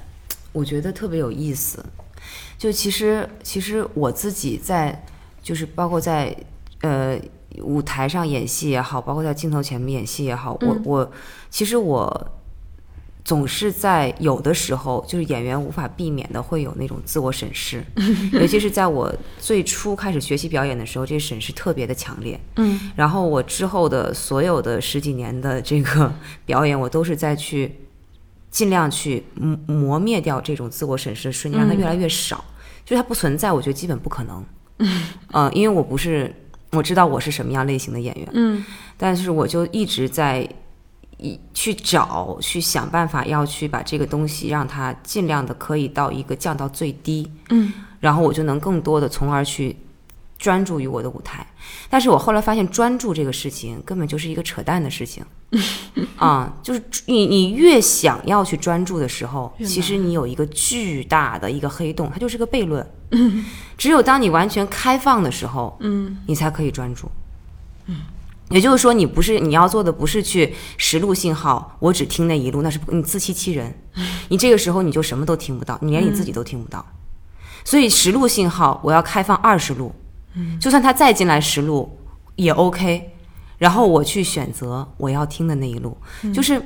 [0.53, 1.85] 我觉得特别有意思。
[2.59, 5.05] 就其实，其实我自己在，
[5.43, 6.37] 就是包括在
[6.81, 7.17] 呃
[7.63, 11.13] 舞台上演戏也好，包括在镜头前面演戏也好，我嗯我
[11.51, 12.33] 其实我
[13.27, 17.85] 总是在有的时候，就是演员无法避免的会有那种自我审视，
[18.33, 22.39] 尤其是在我最初开始学习表演的时候，这审视特别的强烈。
[22.55, 26.15] 嗯然后我之后的所有的十几年的这个
[26.45, 27.75] 表演，我都是在去
[28.49, 32.45] 尽量去磨磨灭掉这种自我审视的瞬间，让它越来越少。
[32.85, 34.45] 就是它不存在，我觉得基本不可能。
[35.33, 36.33] 嗯、因为我不是
[36.71, 38.65] 我知道我是什么样类型的演员，嗯
[38.97, 40.49] 但是我就一直在
[41.19, 49.75] 一去找，去想办法要去把这个东西让它尽量的可以到一个降到最低，嗯然后我就能更多的从而去
[50.39, 51.47] 专注于我的舞台。
[51.89, 55.25] 但是我后来发现，专注这个事情根本就是一个扯淡的事情。
[56.19, 62.87] 啊、就是你你越想要去专注的时候，其实你有一个巨大的一个黑洞，它就是个悖论。
[63.79, 67.11] 只有当你完全开放的时候，嗯你才可以专注。
[68.51, 73.77] 也就是说，你不是你要做的不是去实录信号，我只听那一路，那是你自欺欺人。
[74.29, 76.85] 你这个时候你就什么都听不到，你连你自己都听不到。
[77.65, 79.93] 所以实录信号我要开放二十路，
[80.61, 81.99] 就算他再进来十路
[82.37, 83.13] 也 OK。
[83.59, 85.97] 然后我去选择我要听的那一路，
[86.33, 86.63] 就是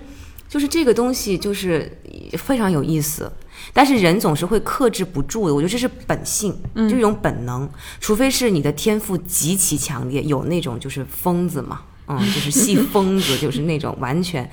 [0.48, 1.98] 就是这个东西就是
[2.36, 3.32] 非常有意思。
[3.72, 7.68] 但是人总是会克制不住的，我觉得这是本性，就是一种本能。
[8.00, 14.50] 除非是你的天赋极其强烈，有那种就是疯子嘛，嗯， 就是戏疯子，就是那种完全，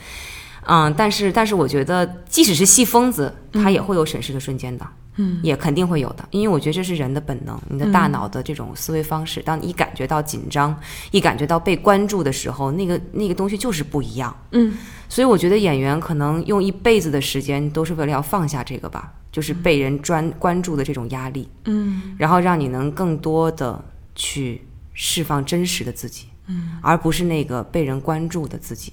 [0.66, 5.07] 嗯，但是但是我觉得，即使是戏疯子，他也会有审视的瞬间的，嗯，
[5.42, 9.42] 也肯定会有的，因为我觉得这是人的本能，你的大脑的这种思维方式。
[9.42, 10.78] 当你一感觉到紧张，
[11.12, 14.36] 一感觉到被关注的时候，那个那个东西就是不一样。
[14.52, 14.78] 嗯
[15.10, 23.84] 所以我觉得演员可能用一辈子的时间都是为了要放下这个吧，就是被人专关注的这种压力，嗯然后让你能更多的
[24.16, 24.62] 去
[24.94, 28.92] 释放真实的自己，嗯，而不是那个被人关注的自己。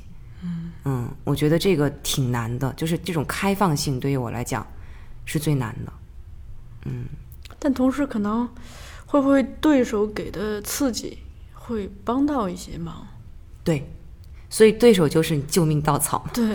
[0.87, 4.65] 嗯我觉得这个挺难的，就是这种开放性对于我来讲
[5.25, 5.93] 是最难的。
[7.59, 8.49] 但同时可能
[9.07, 11.19] 会不会对手给的刺激
[11.53, 13.07] 会帮到一些忙？
[13.63, 13.91] 对，
[14.51, 16.31] 所以对手就是你救命稻草嘛。
[16.35, 16.55] 对，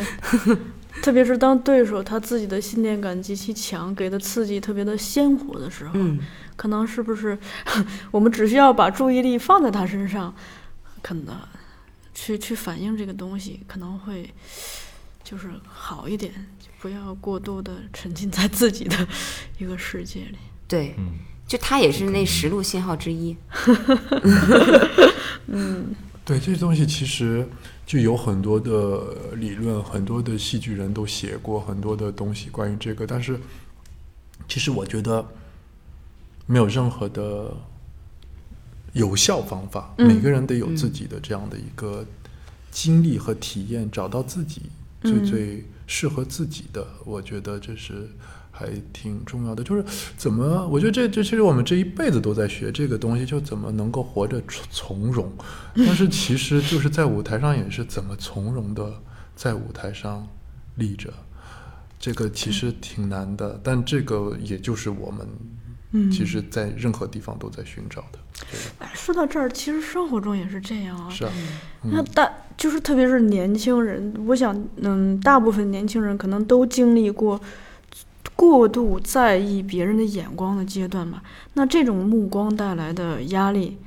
[1.01, 6.19] 特别是当对手他自己的信念感极其强，给的刺激特别的鲜活的时候，嗯，
[6.55, 7.38] 可能是不是
[8.11, 10.34] 我们只需要把注意力放在他身上，
[11.01, 11.36] 可能
[12.13, 14.32] 去去反映这个东西，可能会
[15.24, 19.07] 就是好一点，就不要过度的沉浸在自己的
[19.59, 20.38] 一个世界里。
[20.67, 21.13] 对，嗯
[21.47, 23.36] 就它也是那十路信号之一。
[25.47, 27.47] 嗯 对这些东西其实
[27.88, 33.39] 就有很多的理论，很多的戏剧人都写过很多的东西关于这个，但是
[34.47, 35.28] 其实我觉得
[36.45, 37.51] 没有任何的
[38.93, 42.05] 有效方法，嗯每个人得有自己的这样的一个
[42.70, 44.61] 经历和体验，找到自己
[45.02, 48.10] 最嗯最适合自己的，我觉得这是。
[48.52, 49.86] 还挺重要的，就是
[50.18, 55.32] 怎么，我觉得这这其实我们这一辈子都在学这个东西，就怎么能够活着从从容。
[55.76, 59.02] 但是其实就是在舞台上也是怎么从容的
[59.34, 60.28] 在舞台上
[60.76, 61.14] 立着，
[61.97, 65.26] 这个其实挺难的，但这个也就是我们
[65.91, 68.20] 嗯其实在任何地方都在寻找的。
[68.40, 71.10] 这个哎说到这儿，其实生活中也是这样啊。
[71.10, 71.32] 是啊，
[71.84, 77.40] 那大就是特别是年轻人，我想，嗯，大部分年轻人可能都经历过
[78.36, 81.22] 过度在意别人的眼光的阶段吧。
[81.54, 83.78] 那这种目光带来的压力，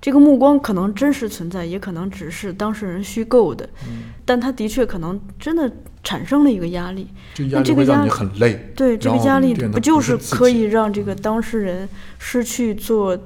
[0.00, 5.70] 这个目光可能真实存在，也可能只是当事人虚构的，嗯，但他的确可能真的
[6.02, 7.08] 产生了一个压力。
[7.34, 8.72] 这压那这个压力会让你很累。
[8.76, 11.88] 对，这个压力不就是可以让这个当事人
[12.18, 13.16] 失去做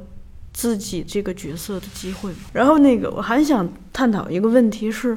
[0.61, 2.31] 自己这个角色的机会？
[2.53, 5.17] 然后那个我还想探讨一个问题是，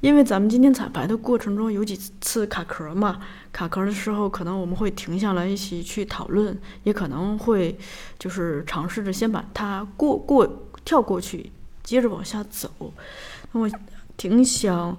[0.00, 3.20] 因为咱们今天彩排的过程中有几次卡壳嘛，
[3.52, 7.76] 卡壳的时候可能我们会停下来一起去讨论，也可能会
[8.18, 12.70] 就是尝试着先把它过过跳过去，接着往下走。
[13.52, 13.70] 我
[14.16, 14.96] 挺想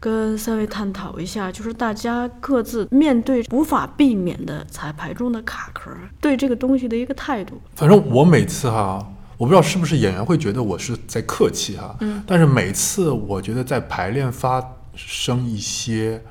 [0.00, 7.60] 跟三位探讨一下，就是大家各自面对无法避免的彩排中的卡壳，对这个东西的一个态度。
[7.74, 9.06] 反正我每次哈，
[9.36, 12.22] 我不知道是不是演员会觉得我是在客气哈，嗯。
[12.26, 14.64] 但是每次我觉得在排练发
[14.94, 16.22] 生一些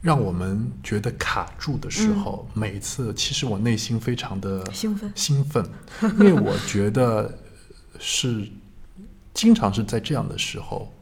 [0.00, 5.64] 让我们觉得卡住的时候，每次其实我内心非常的兴奋兴奋，
[6.02, 7.38] 因为我觉得
[7.98, 8.46] 是
[9.32, 10.92] 经常是在这样的时候，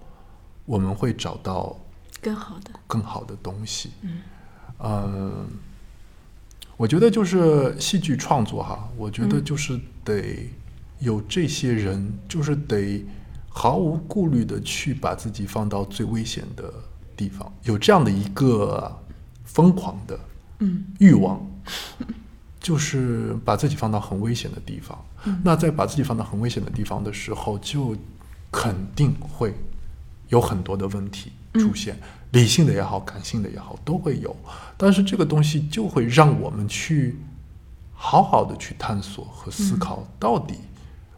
[0.67, 1.77] 我们会找到
[2.21, 3.91] 更好的，更好的东西。
[4.79, 5.47] 嗯，
[6.77, 10.49] 我觉得就是戏剧创作哈，我觉得就是得
[11.01, 13.05] 有这些人，就是得
[13.49, 16.73] 毫无顾虑的去把自己放到最危险的
[17.17, 18.97] 地方，有这样的一个
[19.45, 20.19] 疯狂的
[20.61, 20.85] 嗯。
[20.99, 21.45] 欲望，
[22.61, 24.97] 就是把自己放到很危险的地方。
[25.43, 27.97] 那在把自己放到很危险的地方的时候，就
[28.51, 29.55] 肯定会
[30.29, 31.99] 有很多的问题出现，
[32.33, 34.35] 理性的也好，感性的也好，都会有。
[34.77, 37.17] 但是这个东西就会让我们去
[37.93, 40.55] 好好的去探索和思考，到底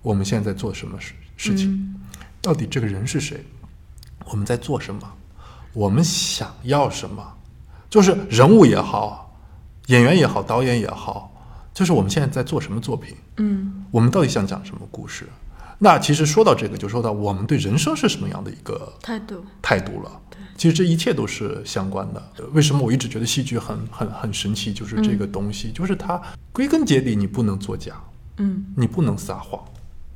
[0.03, 1.95] 我们现在在做什么事事情，嗯
[2.41, 3.45] 到底这个人是谁，
[4.27, 5.01] 我们在做什么，
[5.73, 7.23] 我们想要什么，
[7.89, 9.39] 就是人物也好，
[9.87, 11.33] 演员也好，导演也好，
[11.73, 13.85] 就是我们现在在做什么作品，嗯。
[13.93, 15.29] 我们到底想讲什么故事？
[15.79, 20.21] 那其实说到这个，就说到我们对人生是什么样的一个态度，态度了。
[20.57, 22.23] 其实这一切都是相关的。
[22.39, 24.73] 呃为什么我一直觉得戏剧很很很神奇？
[24.73, 26.21] 就是这个东西，就是它
[26.53, 27.95] 归根结底你不能作假，
[28.39, 28.65] 嗯。
[28.77, 29.63] 你不能撒谎，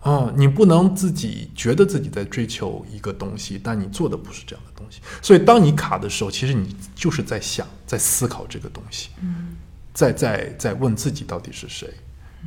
[0.09, 5.01] 啊、你不能自己觉得自己在追求一个东西，但你做的不是这样的东西。
[5.21, 9.57] 所以当你卡的时候，其实你就是在想，在思考这个东西，嗯
[9.93, 11.89] 在在在问自己到底是谁，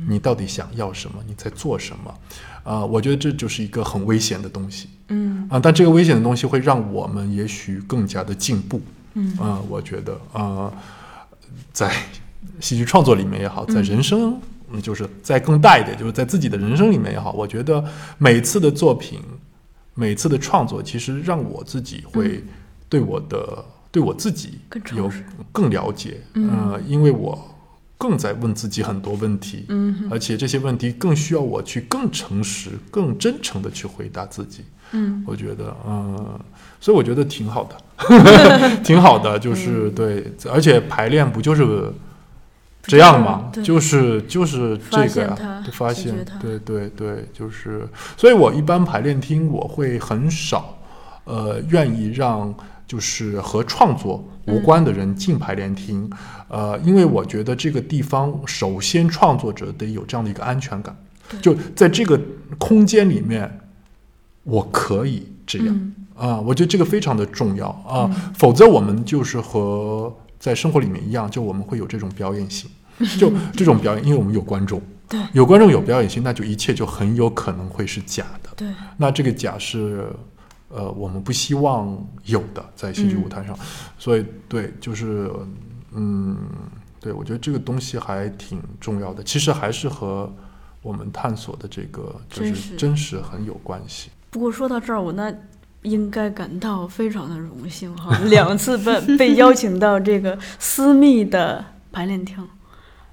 [0.08, 2.14] 你到底想要什么，你在做什么？
[2.62, 4.88] 啊、我觉得这就是一个很危险的东西。
[5.08, 8.80] 嗯啊，但这个危险的东西会让我们也许更加的进步。
[9.14, 10.72] 嗯啊、我觉得啊、
[11.72, 11.92] 在
[12.60, 14.42] 戏剧创作里面也好，在人生，嗯，
[14.82, 17.82] 就是再更大一点，就是在自己的人生里面也好，我觉得
[18.18, 19.18] 每次的作品，
[19.94, 22.44] 每次的创作，其实让我自己会
[22.90, 24.58] 对我的、对我自己
[24.94, 26.20] 有实更了解。
[26.34, 27.38] 嗯呃，因为我
[27.96, 34.64] 更在问自己很多问题，嗯而且这些问题更需要我去更诚实、更真诚的去回答自己。
[34.92, 36.38] 嗯我觉得，嗯，
[36.80, 41.92] 所以我觉得挺好的， 挺好的，就是、嗯对，而且排练不就是
[42.82, 50.78] 这样嘛，就是就是这个呀、就发现它，对对对，就是，所以我一般排练厅我会很少，
[51.24, 52.54] 呃，愿意让
[52.86, 56.10] 就是和创作无关的人进排练厅，
[56.48, 60.96] 呃，因为我觉得这个地方首先创作者得有这样的一个安全感，
[61.40, 62.20] 就在这个
[62.58, 63.60] 空间里面，
[64.42, 65.68] 我可以这样。
[65.68, 72.68] 嗯啊，我觉得这个非常的重要啊，否则我们就是和在生活里面一样，就我们会有这种表演性，
[73.20, 75.20] 就这种表演，因为我们有观众，对。
[75.34, 78.50] 有观众有表演性，那就一切就很有可能会是假的。
[78.56, 78.68] 对。
[78.96, 80.10] 那这个假是，
[80.70, 83.56] 呃，我们不希望有的在戏剧舞台上，
[83.98, 85.30] 所以对，就是，
[85.92, 86.36] 嗯，
[87.00, 90.32] 对我觉得这个东西还挺重要的，其实还是和
[90.80, 92.76] 我们探索的这个就是真实。
[92.76, 94.08] 真实很有关系。
[94.30, 95.34] 不过说到这儿，我那
[95.82, 102.48] 应该感到非常的荣幸哈， 两次被被邀请到这个私密的排练厅。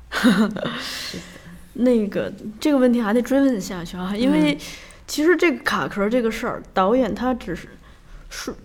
[1.80, 4.58] 那个这个问题还得追问下去啊，因为
[5.06, 7.70] 其实这个卡壳这个事儿，导演他只是
[8.30, 8.56] 是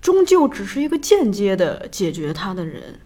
[0.00, 3.00] 终究只是一个间接的解决他的人，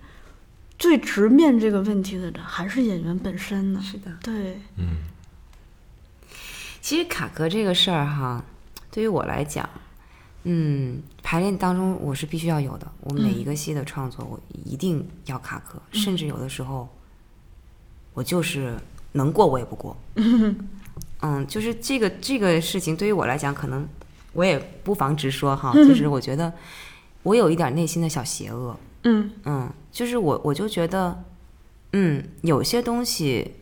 [0.78, 3.80] 最直面这个问题的人还是演员本身呢。
[3.82, 4.12] 是的。
[4.22, 4.98] 对，嗯，
[6.82, 8.44] 其实卡壳这个事儿哈，
[8.90, 9.66] 对于我来讲，
[10.44, 12.90] 嗯，排练当中我是必须要有的。
[13.00, 16.88] 我每一个戏的创作，我一定要卡壳，甚至有的时候，
[18.14, 18.74] 我就是
[19.12, 19.96] 能过我也不过。
[21.22, 23.86] 嗯，就是这个这个事情对于我来讲，可能
[24.32, 26.50] 我也不妨直说哈， 就是我觉得
[27.22, 28.74] 我有一点内心的小邪恶。
[29.04, 31.24] 嗯嗯，就是我我就觉得，
[31.92, 33.54] 嗯，有些东西，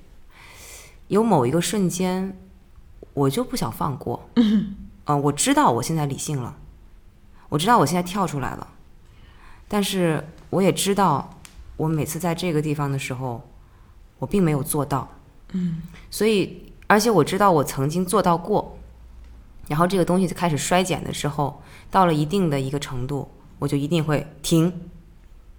[1.09, 2.37] 有某一个瞬间，
[3.15, 4.29] 我就不想放过。
[4.37, 6.57] 嗯，我知道我现在理性了，
[7.49, 8.69] 我知道我现在跳出来了，
[9.67, 11.39] 但是我也知道，
[11.77, 13.43] 我每次在这个地方的时候，
[14.19, 15.09] 我并没有做到。
[15.53, 15.81] 嗯，
[16.11, 18.79] 所以，而且我知道我曾经做到过，
[19.67, 23.27] 然后这个东西开始衰减的时候，到了一定的一个程度，
[23.59, 24.71] 我就一定会停，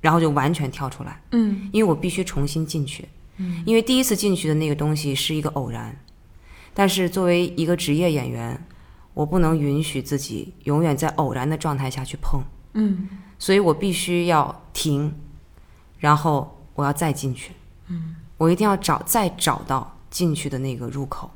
[0.01, 1.19] 然后就完全跳出来。
[1.31, 5.97] 嗯因为我必须重新进去，嗯因为第一次进去的那个东西是一个偶然，
[6.75, 8.63] 但是作为一个职业演员，
[9.20, 12.41] 我不能允许自己永远在偶然的状态下去碰，
[12.72, 13.09] 嗯。
[13.38, 15.13] 所以我必须要停，
[15.97, 17.51] 然后我要再进去，
[17.88, 21.30] 嗯，我一定要找再找到进去的那个入口，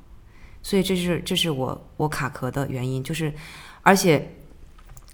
[0.62, 3.34] 所以这是这是我我卡壳的原因，就是
[3.82, 4.34] 而且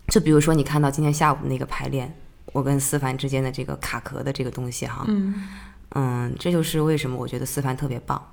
[0.09, 2.15] 就比如说你看到今天下午那个排练，
[2.53, 5.47] 我跟思凡之间的这个卡壳的这个东西哈，嗯。
[5.95, 8.23] 嗯，这就是为什么我觉得思凡特别棒，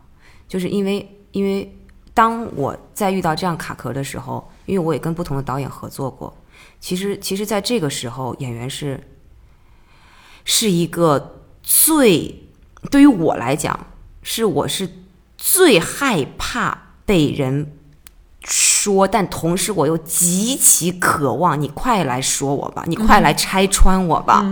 [0.47, 1.75] 就是因为因为
[2.17, 6.35] 当我在遇到这样卡壳的时候，因为我也跟不同的导演合作过，
[6.81, 9.07] 其实其实在这个时候，演员是
[10.47, 12.49] 是一个最
[12.91, 13.79] 对于我来讲，
[14.23, 14.89] 是我是
[15.37, 17.73] 最害怕被人
[18.43, 24.43] 说，但同时我又极其渴望你快来说我吧，你快来拆穿我吧，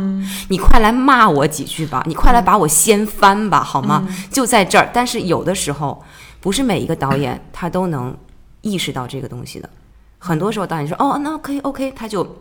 [0.51, 4.07] 你快来骂我几句吧，你快来把我掀翻吧，好吗？
[4.31, 4.91] 就在这儿。
[4.93, 6.05] 但是有的时候，
[6.45, 8.15] 不是每一个导演他都能
[8.61, 9.71] 意识到这个东西的。
[10.19, 12.37] 很多时候导演说哦，那可以 OK，他就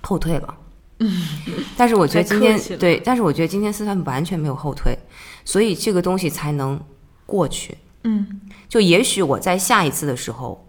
[0.00, 0.54] 后退了。
[1.76, 4.96] 但是我觉得今天对，但是我觉得今天四川完全没有后退，
[5.44, 6.80] 所以这个东西才能
[7.26, 7.76] 过去。
[8.04, 10.64] 嗯就也许我在下一次的时候，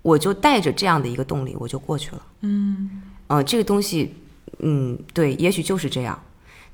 [0.00, 2.22] 我就带着这样的一个动力，我就过去了。
[2.40, 4.14] 嗯呃，这个东西，
[4.60, 6.18] 嗯，对，也许就是这样。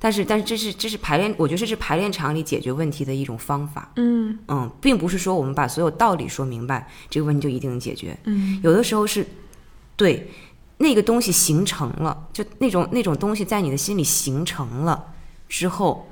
[0.03, 3.92] 但是，但是这是这是排练，我觉得这是排练场里解决问题的一种方法。
[3.96, 8.18] 嗯嗯，并不是说我们把所有道理说明白，这个问题就一定能解决。
[8.24, 9.26] 嗯有的时候是，
[9.96, 10.30] 对，
[10.78, 15.12] 那个东西形成了，就那种那种东西在你的心里形成了
[15.48, 16.09] 之后，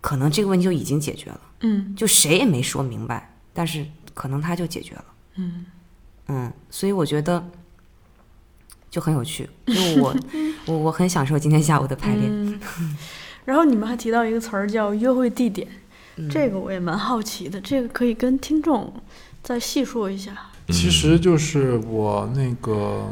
[0.00, 1.40] 可能这个问题就已经解决了。
[1.60, 5.04] 嗯就谁也没说明白，但是可能它就解决了。
[5.36, 5.66] 嗯
[6.26, 7.48] 嗯，所以我觉得
[8.96, 10.16] 就很有趣， 因为我
[10.64, 12.24] 我我很享受今天下午的排练。
[12.80, 12.96] 嗯。
[13.44, 15.68] 然后你们还提到一个词儿叫约会地点，
[16.16, 18.90] 嗯这个我也蛮好奇的，这个可以跟听众
[19.42, 20.34] 再细说一下。
[20.68, 23.06] 其实就是我那个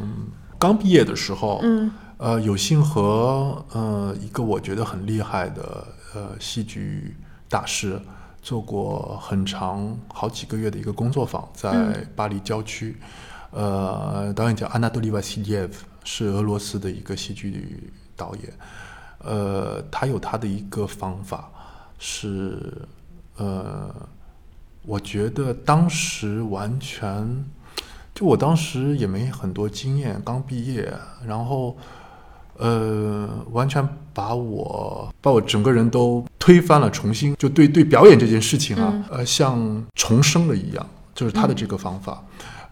[0.59, 7.14] 刚毕业的时候，嗯呃，有幸和呃一个我觉得很厉害的呃戏剧
[7.49, 8.01] 大师
[8.43, 12.97] 做过很长好几个月的一个工作坊，在嗯巴黎郊区。
[13.55, 18.52] 呃，导演叫安纳多利瓦西耶夫，是俄罗斯的一个戏剧导演。
[19.20, 21.48] 呃，他有他的一个方法，
[22.00, 22.59] 是
[23.36, 23.94] 呃，
[24.84, 27.44] 我觉得当时完全，
[28.12, 30.92] 就我当时也没很多经验，刚毕业，
[31.24, 31.76] 然后
[32.59, 40.84] 呃，完全把我把我整个人都推翻了，重新就对对表演这件事情啊，呃，像重生了一样，
[41.14, 42.20] 就是他的这个方法。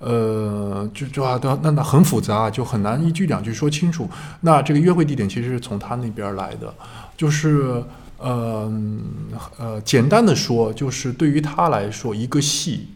[0.05, 4.11] 呃，就就啊，那那很复杂，就很难一句两句说清楚。
[4.41, 6.75] 那这个约会地点其实是从他那边来的，
[7.17, 7.81] 就是
[8.19, 8.71] 呃
[9.57, 12.89] 呃，简单的说，就是对于他来说，一个戏，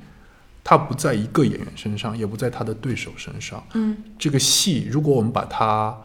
[0.64, 3.64] 它不在一个演员身上，也不在他的对手身上。
[3.74, 5.96] 嗯这个戏，如果我们把它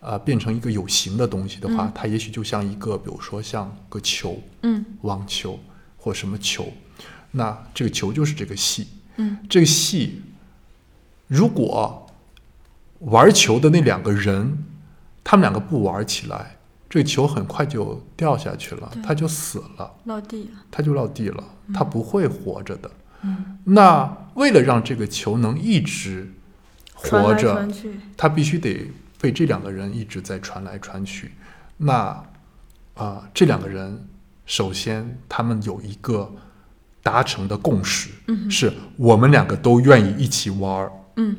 [0.00, 5.58] 呃变成一个有形的东西的话，它也许就像一个，比如说像个球，嗯网球
[5.96, 6.70] 或什么球，
[7.30, 8.86] 那这个球就是这个戏。
[9.16, 10.22] 嗯这个戏，
[11.30, 12.08] 如果
[12.98, 14.64] 玩球的那两个人，
[15.22, 16.56] 他们两个不玩起来，
[16.88, 19.94] 这个球很快就掉下去了，他就死了。
[20.06, 20.50] 落地了。
[20.72, 22.90] 他就落地了，他不会活着的。
[23.22, 26.32] 嗯，那为了让这个球能一直
[26.94, 28.00] 活着传，去。
[28.16, 31.30] 它必须得被这两个人一直在传来传去。
[31.76, 32.24] 那
[32.94, 34.08] 啊、这两个人
[34.46, 36.30] 首先他们有一个
[37.04, 40.92] 达成的共识，嗯是我们两个都愿意一起玩儿。
[41.20, 41.36] 嗯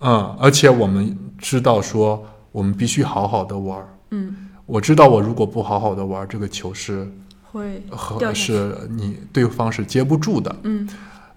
[0.00, 3.88] 嗯，而且我们知道说我们必须好好的玩儿。
[4.10, 7.12] 嗯，我知道我如果不好好的玩儿，这个球是
[7.42, 8.32] 会和。
[8.32, 10.54] 是你对方是接不住的。
[10.62, 10.88] 嗯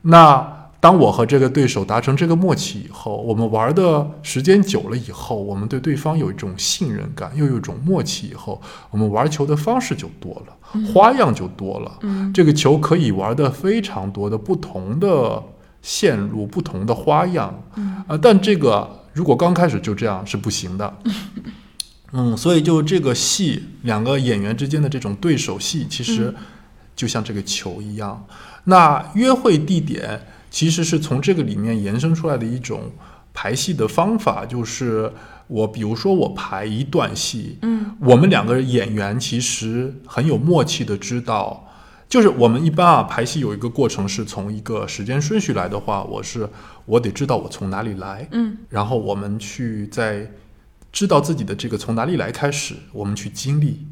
[0.04, 11.92] 那当我和这个对手达成这个默契以后，我们玩的时间久了以后，我们对对方有一种信任感，又有一种默契以后，我们玩球的方式就多了，花样就多了。
[12.02, 15.44] 嗯这个球可以玩的非常多的不同的
[15.82, 17.64] 线路、不同的花样。
[17.76, 20.98] 嗯啊，但这个如果刚开始就这样是不行的。
[22.14, 26.34] 嗯，所以就这个戏，两个演员之间的这种对手戏，其实
[26.94, 28.26] 就像这个球一样。
[28.66, 32.92] 那约会地点其实是从这个里面延伸出来的一种
[33.34, 35.10] 排戏的方法，就是
[35.48, 41.71] 我比如说我排一段戏，嗯我们两个演员其实很有默契的知道，
[42.12, 46.46] 就是我们一般啊排戏有一个过程是从一个时间顺序来的话，我是
[46.84, 50.30] 我得知道我从哪里来，嗯然后我们去在
[50.92, 53.88] 知道自己的这个从哪里来开始，我们去经历。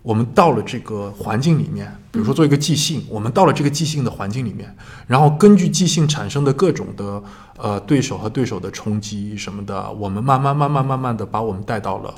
[0.00, 4.74] 我们到了这个环境里面，比如说做一个即兴，我们到了这个即兴的环境里面，
[5.06, 7.22] 然后根据即兴产生的各种的
[7.58, 12.14] 呃对手和对手的冲击什么的，我们慢慢慢慢慢慢的把我们带到了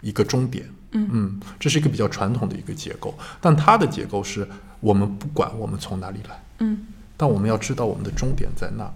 [0.00, 0.64] 一个终点。
[0.94, 1.40] 嗯。
[1.60, 4.48] 这是一个比较传统的一个结构，但它的结构是
[4.80, 6.86] 我们不管我们从哪里来，嗯。
[7.16, 8.92] 但我们要知道我们的终点在哪，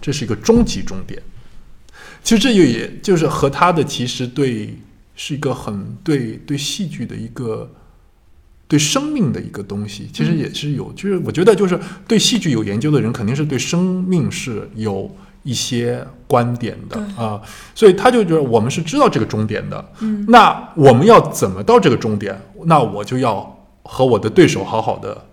[0.00, 1.20] 这是一个终极终点。
[2.22, 4.78] 其实这就也就是和他的其实对
[5.16, 7.68] 是一个很对对戏剧的一个
[8.68, 15.10] 对生命的一个东西，其实也是有，就是我觉得就是对戏剧有研究的人，肯定是对生命是有
[15.42, 17.40] 一些观点的啊、
[17.74, 22.38] 所以他就觉得我们是知道这个终点的，嗯那我们要怎么到这个终点？
[22.64, 25.26] 那我就要和我的对手好好的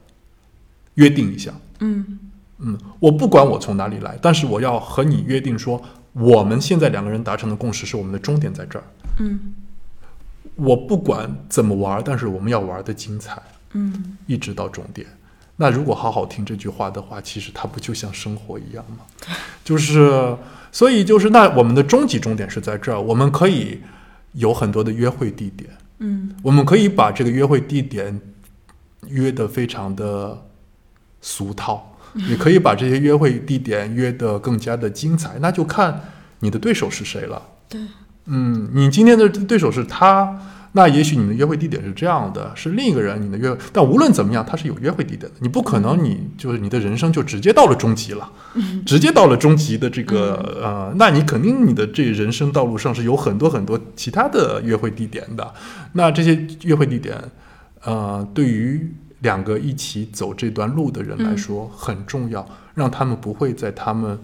[0.95, 1.51] 约定一下。
[1.79, 2.19] 嗯
[2.59, 5.81] 嗯，我不管我从哪里来，但是我要和你约定说，
[6.13, 8.85] 我们现在两个人达成的共识是我们的终点在这儿。
[9.19, 9.53] 嗯
[10.55, 13.39] 我不管怎么玩，但是我们要玩的精彩，
[13.73, 15.05] 嗯一直到终点。
[15.57, 18.99] 那如果好好听这句话的话，其实它不就像生活一样吗？
[19.65, 20.37] 就是，
[20.71, 23.81] 所以就是那我们的终极终点是在这儿，我们可以
[24.33, 25.69] 有很多的约会地点，
[25.99, 28.21] 嗯我们可以把这个约会地点
[29.07, 30.45] 约得非常的
[31.21, 31.97] 俗套，
[32.29, 36.01] 也可以把这些约会地点约得更加的精彩，那就看
[36.39, 37.41] 你的对手是谁了。
[37.67, 37.81] 对，
[38.25, 40.39] 嗯，你今天的对手是他，
[40.77, 48.31] 那也许你的约会地点是这样的，是另一个人，你的约，但无论怎么样，他是有约会地点的，你不可能你就是你的人生就直接到了终极了，
[48.85, 55.51] 直接到了终极的这个呃，那你肯定你的这人生道路上是有很多很多其他的约会地点的，
[55.93, 57.17] 那这些约会地点，
[57.81, 64.19] 呃，对于两个一起走这段路的人来说很重要，让他们不会在他们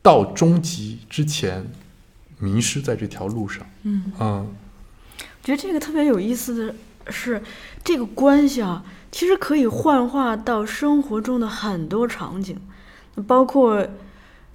[0.00, 1.66] 到终极之前
[2.38, 3.66] 迷失在这条路上。
[3.82, 4.67] 嗯，嗯我
[5.42, 6.74] 觉得这个特别有意思的
[7.10, 7.42] 是，
[7.82, 12.56] 这个关系啊，其实可以幻化到生活中的很多场景，
[13.26, 13.86] 包括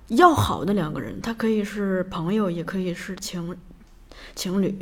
[0.09, 3.55] 要好的两个人，他可以是朋友，也可以是情
[4.35, 4.75] 情侣，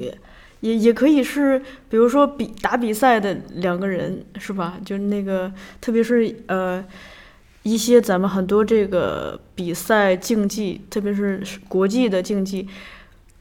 [0.60, 1.60] 也也可以是，
[1.90, 4.78] 比如说比打比赛的两个人，是吧？
[4.86, 6.84] 就是那个，特别是呃。
[7.64, 12.68] 一些咱们很多这个比赛竞技，特别是国际的竞技，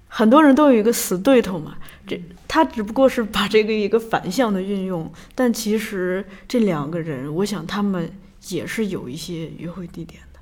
[0.09, 1.78] 很多人都有一个死对头嘛。
[2.07, 2.23] 这
[2.53, 8.11] 他只不过是把这个一个反向的运用，但其实这两个人，我想他们
[8.49, 10.41] 也是有一些约会地点的。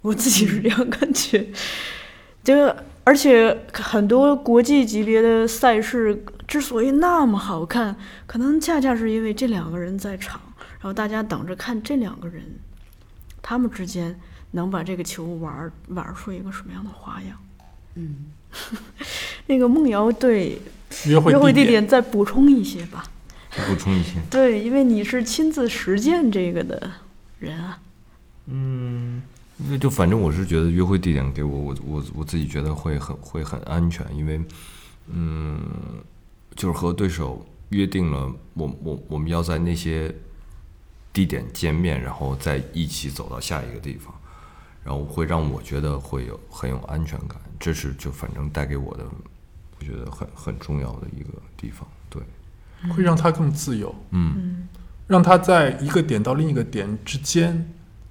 [0.00, 1.46] 我自己是这样感觉。
[2.42, 7.94] 这个，而且很多国际级别的赛事之所以那么好看，
[8.26, 12.42] 可能恰恰是因为这两个人在场，然后大家等着看这两个人，
[13.42, 14.18] 他们之间
[14.52, 17.36] 能把这个球玩儿玩出一个什么样的花样。
[17.96, 18.32] 嗯，
[19.44, 20.58] 那个梦瑶对
[21.06, 23.04] 约会约会地点点再补充一些吧。
[23.66, 26.90] 补充一些， 对，因为你是亲自实践这个的
[27.38, 27.78] 人啊。
[28.46, 29.22] 嗯，
[29.56, 34.40] 那就反正我是觉得约会地点给我，我我我自己觉得会很会很安全，因为
[35.08, 35.60] 嗯，
[36.54, 40.14] 就是和对手约定了，我我我们要在那些
[41.12, 44.14] 地点见面，然后再一起走到下一个地方，
[44.84, 49.04] 然后会让我觉得会有很有安全感，这是就反正带给我的，
[49.80, 52.22] 我觉得很很重要的一个地方，对，
[52.92, 54.68] 会让他更自由，嗯。
[55.06, 57.68] 让他在一个点到另一个点之间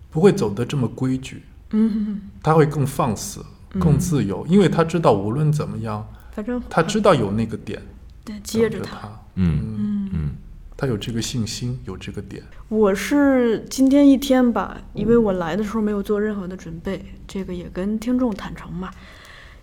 [0.09, 3.41] 不会走得这么规矩，嗯， 他会更放肆、
[3.79, 7.81] 更自由，因为他知道无论怎么样，反正他知道有那个点
[8.25, 8.83] 对接着他。
[8.83, 10.35] 等着他，嗯嗯，嗯。
[10.75, 12.43] 他有这个信心，有这个点。
[12.67, 18.91] 我是今天一天吧，因为我来的时候没有做任何的准备，这个也跟听众坦诚嘛，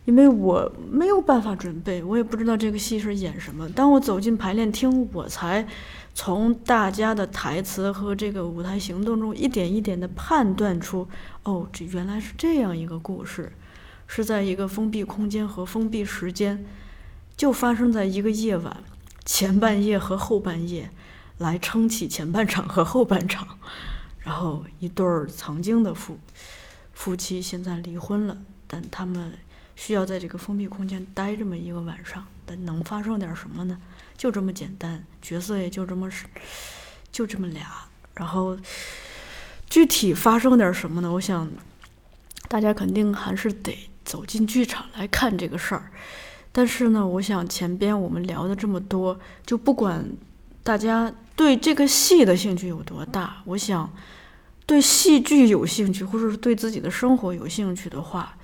[0.06, 3.68] 因为我没有办法准备，我也不知道这个戏是演什么。
[3.68, 5.68] 当我走进排练厅，我才
[6.14, 11.06] 从大家的台词和这个舞台行动中一点一点的判断出，
[11.42, 13.52] 哦，这原来是这样一个故事，
[14.06, 16.64] 是在一个封闭空间和封闭时间，
[17.36, 18.82] 就发生在一个夜晚，
[19.26, 20.90] 前半夜和后半夜。
[21.38, 23.46] 来撑起前半场和后半场，
[24.20, 26.18] 然后一对儿曾经的夫
[26.94, 29.34] 夫妻现在离婚了，但他们
[29.76, 33.78] 需要在这个封闭空间待这么一个晚上，但能发生点什么呢？
[34.16, 36.24] 就这么简单，角色也就这么是，
[37.12, 37.66] 就这么俩，
[38.14, 38.58] 然后
[39.68, 41.12] 具体发生点什么呢？
[41.12, 41.48] 我想
[42.48, 45.90] 大家肯定还是得走进剧场来看这个事儿。
[46.50, 50.02] 但是呢，我想前边我们聊的这么多，就不管
[50.62, 53.92] 大家对这个戏的兴趣有多大，我想
[54.64, 58.38] 对戏剧有兴趣，或者是对自己的生活有兴趣的话，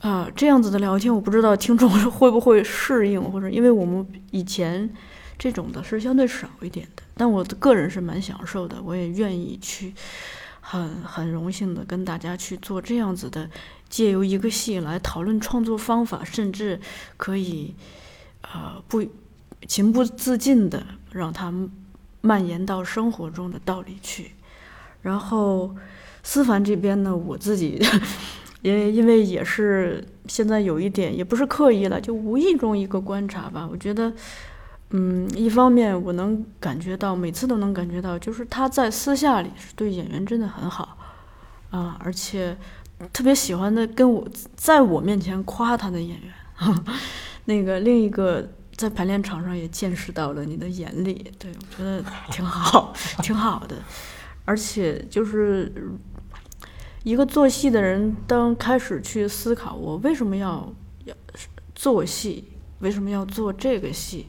[0.00, 4.88] 啊、这样子的聊天，我不知道听众 会不会适应，或者因为我们以前
[5.36, 9.92] 这种的是相对少一点的，但我个人是蛮享受的，我也愿意去，
[10.60, 13.50] 很很荣幸的跟大家去做这样子的，
[13.88, 16.80] 借由一个戏来讨论创作方法，甚至
[17.16, 17.74] 可以，
[18.42, 19.04] 呃，不
[19.66, 21.52] 情不自禁的让它
[22.20, 24.30] 蔓延到生活中的道理去。
[25.02, 25.74] 然后
[26.22, 27.80] 思凡这边呢，我自己
[28.62, 33.68] 也因为也是现在有一点，也不是刻意了，就无意中一个观察吧。
[33.70, 34.12] 我觉得，
[34.90, 40.96] 嗯，一方面我能感觉到，每次都能感觉到，就是他在私下里是对演员真的很好
[41.70, 42.56] 啊，而且
[43.12, 44.26] 特别喜欢的跟我
[44.56, 46.32] 在我面前夸他的演员。
[47.44, 53.76] 那个另一个在排练场上也见识到了你的严厉，对我觉得挺好，挺好的。
[54.44, 55.72] 而且就是
[57.04, 60.72] 一个做戏的人，当开始去思考我为什么要
[61.04, 61.14] 要
[61.74, 64.26] 做戏，为什么要做这个戏，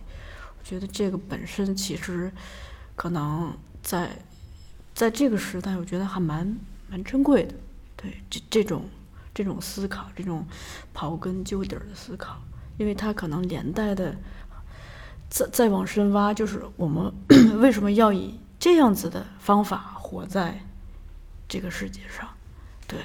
[0.60, 2.32] 我觉得这个本身其实
[2.96, 4.10] 可能在
[4.94, 6.58] 在这个时代，我觉得还蛮
[6.90, 7.56] 蛮珍贵的。
[7.98, 8.86] 对这这种
[9.34, 10.46] 这种思考，这种
[10.96, 12.38] 刨根究底儿的思考，
[12.78, 14.16] 因为它可能连带的
[15.30, 17.12] 再再往深挖，就是我们
[17.60, 20.62] 为什么要以这样子的方法活在
[21.48, 22.30] 这个世界上。
[22.90, 23.00] 对，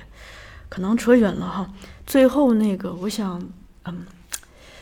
[0.69, 1.73] 可能扯远了哈。
[2.05, 3.41] 最后那个，我想
[3.85, 4.05] 嗯，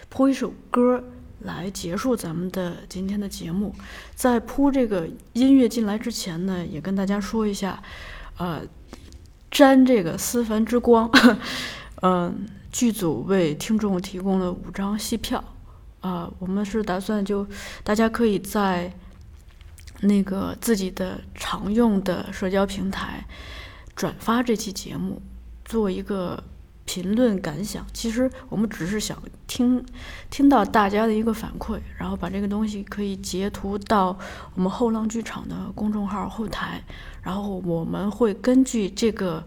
[0.09, 1.03] 铺一首歌
[1.41, 3.75] 来结束咱们的今天的节目。
[4.15, 7.83] 在铺这个音乐进来之前呢，也跟大家说一下，
[8.39, 8.63] 呃，
[9.51, 11.11] 沾这个思凡之光，
[12.03, 15.43] 嗯， 剧组为听众提供了五张戏票。
[16.01, 17.47] 啊，我们是打算就
[17.85, 18.93] 大家可以在
[20.01, 23.25] 那个自己的常用的社交平台
[23.95, 25.21] 转发这期节目，
[25.65, 26.43] 做一个
[26.85, 27.87] 评论感想。
[27.93, 29.17] 其实我们只是想
[29.47, 29.85] 听
[30.31, 34.19] 听到大家的一个反馈，然后把这个东西可以截图到
[34.55, 36.83] 我们后浪剧场的公众号后台，
[37.23, 39.45] 然后我们会根据这个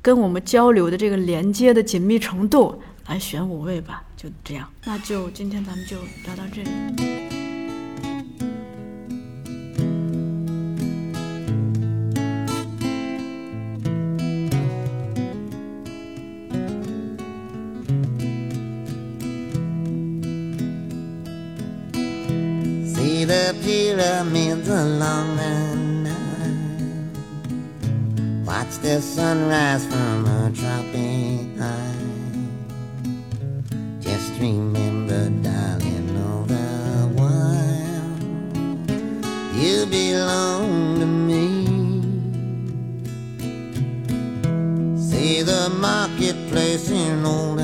[0.00, 4.04] 跟我们交流的这个连接的紧密程度来选五位吧。
[4.16, 7.23] 就这样，那就今天咱们就聊到这里。
[23.26, 25.74] The pyramids along the
[26.04, 26.52] Nile.
[28.44, 31.94] Watch the sunrise from a tropic high.
[34.00, 38.12] Just remember, darling, all the while
[39.58, 41.46] you belong to me.
[45.00, 47.58] See the marketplace in old